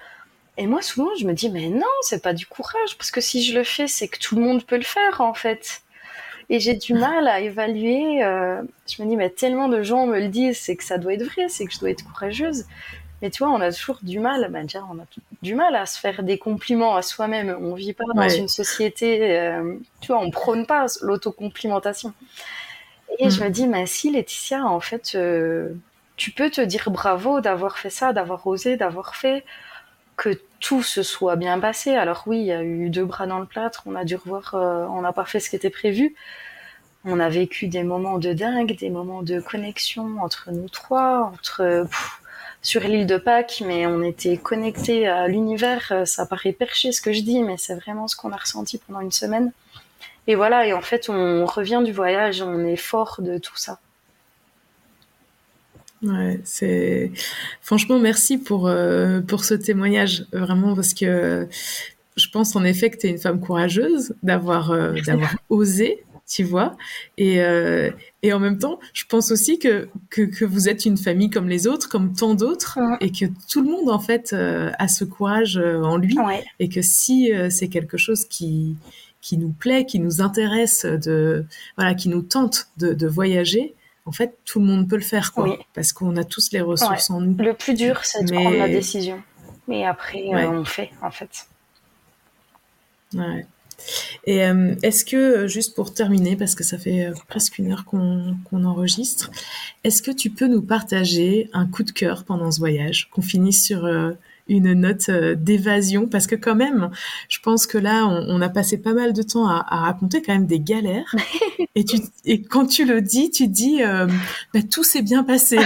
[0.58, 3.44] Et moi, souvent, je me dis Mais non, c'est pas du courage, parce que si
[3.44, 5.82] je le fais, c'est que tout le monde peut le faire, en fait.
[6.50, 8.24] Et j'ai du mal à évaluer.
[8.24, 11.14] Euh, je me dis, mais tellement de gens me le disent, c'est que ça doit
[11.14, 12.66] être vrai, c'est que je dois être courageuse.
[13.22, 15.06] Mais tu vois, on a toujours du mal, bah, déjà, on a
[15.44, 17.56] du mal à se faire des compliments à soi-même.
[17.62, 22.14] On vit pas dans une société, euh, tu vois, on prône pas l'autocomplimentation.
[23.20, 23.44] Et je mm.
[23.44, 25.74] me dis, mais si Laetitia, en fait, euh,
[26.18, 29.44] tu peux te dire bravo d'avoir fait ça, d'avoir osé, d'avoir fait
[30.18, 31.96] que tout se soit bien passé.
[31.96, 34.54] Alors oui, il y a eu deux bras dans le plâtre, on a dû revoir,
[34.54, 36.16] euh, on n'a pas fait ce qui était prévu.
[37.04, 41.88] On a vécu des moments de dingue, des moments de connexion entre nous trois, entre
[42.62, 46.04] sur l'île de Pâques, mais on était connectés à l'univers.
[46.06, 49.02] Ça paraît perché ce que je dis, mais c'est vraiment ce qu'on a ressenti pendant
[49.02, 49.52] une semaine.
[50.32, 53.82] Et voilà, et en fait, on revient du voyage, on est fort de tout ça.
[56.02, 57.12] Ouais, c'est
[57.62, 61.50] franchement merci pour euh, pour ce témoignage vraiment parce que
[62.16, 66.44] je pense en effet que tu es une femme courageuse d'avoir euh, d'avoir osé, tu
[66.44, 66.78] vois.
[67.18, 67.92] Et euh,
[68.24, 71.50] et en même temps, je pense aussi que, que que vous êtes une famille comme
[71.50, 75.58] les autres, comme tant d'autres et que tout le monde en fait a ce courage
[75.58, 76.16] en lui
[76.60, 78.78] et que si c'est quelque chose qui
[79.22, 81.46] qui nous plaît, qui nous intéresse de
[81.78, 85.32] voilà, qui nous tente de, de voyager, en fait, tout le monde peut le faire,
[85.32, 87.36] quoi, parce qu'on a tous les ressources en nous.
[87.38, 89.22] Le plus dur, c'est de prendre la décision.
[89.68, 91.48] Mais après, euh, on fait, en fait.
[93.14, 93.46] Ouais.
[94.26, 97.86] Et euh, est-ce que, euh, juste pour terminer, parce que ça fait presque une heure
[97.86, 99.30] qu'on enregistre,
[99.84, 103.64] est-ce que tu peux nous partager un coup de cœur pendant ce voyage, qu'on finisse
[103.66, 103.88] sur
[104.52, 106.92] une note euh, d'évasion parce que quand même,
[107.30, 110.48] je pense que là, on, a passé pas mal de temps à, raconter quand même
[110.48, 111.16] des galères.
[111.76, 114.08] et, tu, et quand tu le dis, tu dis, euh,
[114.54, 115.58] bah, tout s'est bien passé.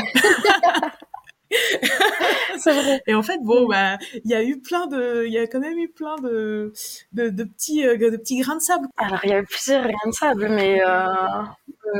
[2.58, 3.02] c'est vrai.
[3.08, 5.60] Et en fait, bon, bah, il y a eu plein de, il y a quand
[5.60, 6.72] même eu plein de,
[7.14, 8.88] de, petits, euh, de petits grains de sable.
[8.98, 10.82] Alors, il y a eu plusieurs grains de sable, mais,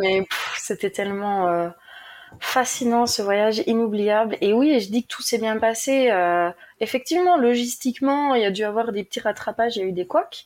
[0.02, 0.28] mais
[0.58, 1.72] c'était tellement
[2.40, 4.38] fascinant ce voyage inoubliable.
[4.42, 6.10] Et oui, je dis que tout s'est bien passé.
[6.12, 6.50] Euh,
[6.80, 10.06] effectivement, logistiquement, il y a dû avoir des petits rattrapages, il y a eu des
[10.06, 10.46] couacs.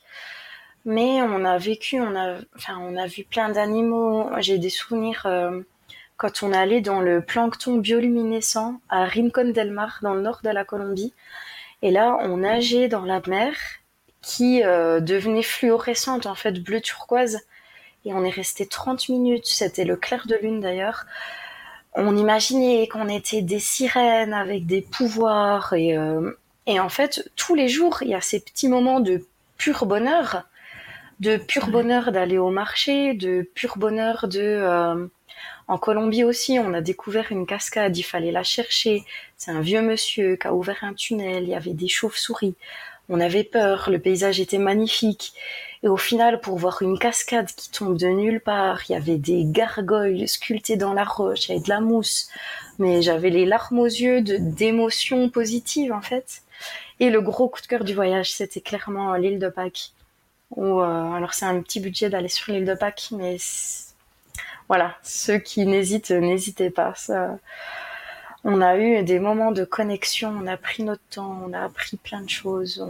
[0.84, 4.30] Mais on a vécu, on a, enfin, on a vu plein d'animaux.
[4.38, 5.60] J'ai des souvenirs euh,
[6.16, 10.50] quand on allait dans le plancton bioluminescent à Rincon del Mar, dans le nord de
[10.50, 11.12] la Colombie.
[11.82, 13.54] Et là, on nageait dans la mer
[14.22, 17.40] qui euh, devenait fluorescente, en fait, bleu turquoise.
[18.04, 21.04] Et on est resté 30 minutes, c'était le clair de lune d'ailleurs,
[21.94, 26.30] on imaginait qu'on était des sirènes avec des pouvoirs et, euh,
[26.66, 29.26] et en fait tous les jours il y a ces petits moments de
[29.56, 30.44] pur bonheur
[31.18, 35.06] de pur bonheur d'aller au marché de pur bonheur de euh,
[35.68, 39.04] en Colombie aussi on a découvert une cascade il fallait la chercher.
[39.36, 42.54] C'est un vieux monsieur qui a ouvert un tunnel il y avait des chauves-souris.
[43.08, 45.32] On avait peur le paysage était magnifique
[45.82, 49.16] et au final, pour voir une cascade qui tombe de nulle part, il y avait
[49.16, 52.28] des gargoyles sculptées dans la roche, il y avait de la mousse.
[52.78, 56.42] Mais j'avais les larmes aux yeux d'émotions positives, en fait.
[57.00, 59.92] Et le gros coup de cœur du voyage, c'était clairement l'île de Pâques.
[60.58, 63.38] Euh, alors c'est un petit budget d'aller sur l'île de Pâques, mais
[64.68, 66.94] voilà, ceux qui n'hésitent, n'hésitez pas.
[68.44, 71.96] On a eu des moments de connexion, on a pris notre temps, on a appris
[71.96, 72.86] plein de choses.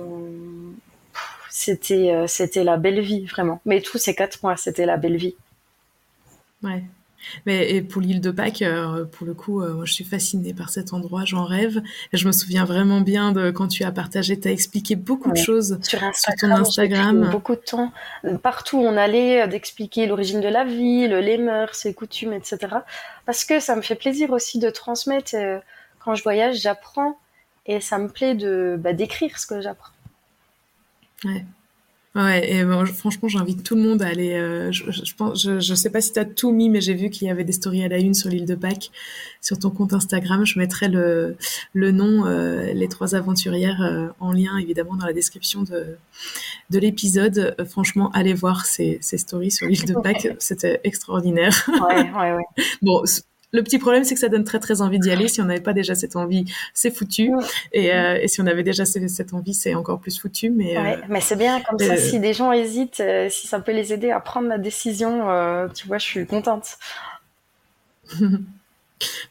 [1.50, 3.60] C'était, euh, c'était la belle vie, vraiment.
[3.66, 5.34] Mais tous ces quatre mois, c'était la belle vie.
[6.62, 6.84] Ouais.
[7.44, 10.54] Mais et pour l'île de Pâques, euh, pour le coup, euh, moi, je suis fascinée
[10.54, 11.82] par cet endroit, j'en rêve.
[12.14, 15.36] je me souviens vraiment bien de quand tu as partagé, tu as expliqué beaucoup de
[15.36, 16.00] choses sur,
[16.40, 17.28] ton Instagram.
[17.30, 17.92] Beaucoup de temps.
[18.42, 22.58] Partout où on allait, d'expliquer l'origine de la ville, les mœurs, ses coutumes, etc.
[23.26, 25.34] Parce que ça me fait plaisir aussi de transmettre.
[25.98, 27.18] quand je voyage, j'apprends
[27.66, 29.92] et ça me plaît de bah, d'écrire ce que j'apprends.
[31.24, 31.44] Ouais.
[32.16, 34.32] Ouais, et franchement, j'invite tout le monde à aller.
[34.32, 36.94] Euh, je, je, pense, je, je, sais pas si tu as tout mis, mais j'ai
[36.94, 38.90] vu qu'il y avait des stories à la une sur l'île de Pâques,
[39.40, 40.44] sur ton compte Instagram.
[40.44, 41.36] Je mettrai le,
[41.72, 45.98] le nom, euh, les trois aventurières, euh, en lien évidemment dans la description de,
[46.70, 47.54] de l'épisode.
[47.68, 51.64] franchement, allez voir ces, ces stories sur l'île de Pâques, c'était extraordinaire.
[51.68, 52.64] Ouais, ouais, ouais.
[52.82, 53.04] bon,
[53.52, 55.28] le petit problème, c'est que ça donne très très envie d'y aller.
[55.28, 56.44] Si on n'avait pas déjà cette envie,
[56.74, 57.32] c'est foutu.
[57.72, 60.50] Et, euh, et, si on avait déjà cette envie, c'est encore plus foutu.
[60.50, 61.94] Mais, ouais, euh, mais c'est bien comme ça.
[61.94, 65.20] Euh, si des gens hésitent, si ça peut les aider à prendre la décision,
[65.74, 66.78] tu vois, je suis contente.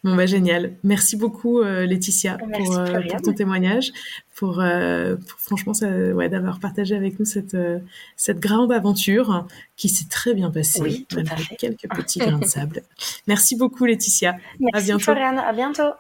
[0.04, 0.74] Bon bah génial.
[0.84, 2.80] Merci beaucoup Laetitia pour,
[3.12, 3.92] pour, ton témoignage,
[4.36, 4.64] pour,
[5.38, 7.58] franchement ouais, d'avoir partagé avec nous cette,
[8.16, 12.82] cette grande aventure qui s'est très bien passée oui, malgré quelques petits grains de sable.
[13.28, 14.38] Merci beaucoup Laetitia.
[14.60, 15.12] Merci à bientôt.
[15.12, 15.94] À bientôt.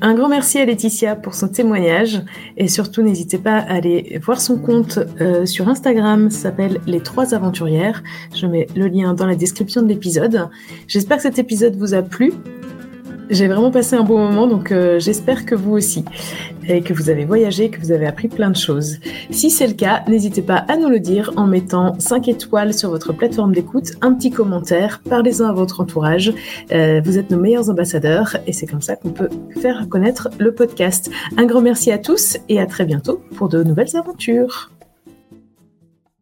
[0.00, 2.22] Un grand merci à Laetitia pour son témoignage
[2.56, 7.34] et surtout n'hésitez pas à aller voir son compte euh, sur Instagram, s'appelle Les Trois
[7.34, 8.04] Aventurières.
[8.32, 10.48] Je mets le lien dans la description de l'épisode.
[10.86, 12.32] J'espère que cet épisode vous a plu.
[13.30, 16.04] J'ai vraiment passé un bon moment, donc euh, j'espère que vous aussi,
[16.66, 18.98] et que vous avez voyagé, que vous avez appris plein de choses.
[19.30, 22.88] Si c'est le cas, n'hésitez pas à nous le dire en mettant 5 étoiles sur
[22.88, 26.32] votre plateforme d'écoute, un petit commentaire, parlez-en à votre entourage.
[26.72, 29.28] Euh, vous êtes nos meilleurs ambassadeurs, et c'est comme ça qu'on peut
[29.60, 31.10] faire connaître le podcast.
[31.36, 34.70] Un grand merci à tous, et à très bientôt pour de nouvelles aventures.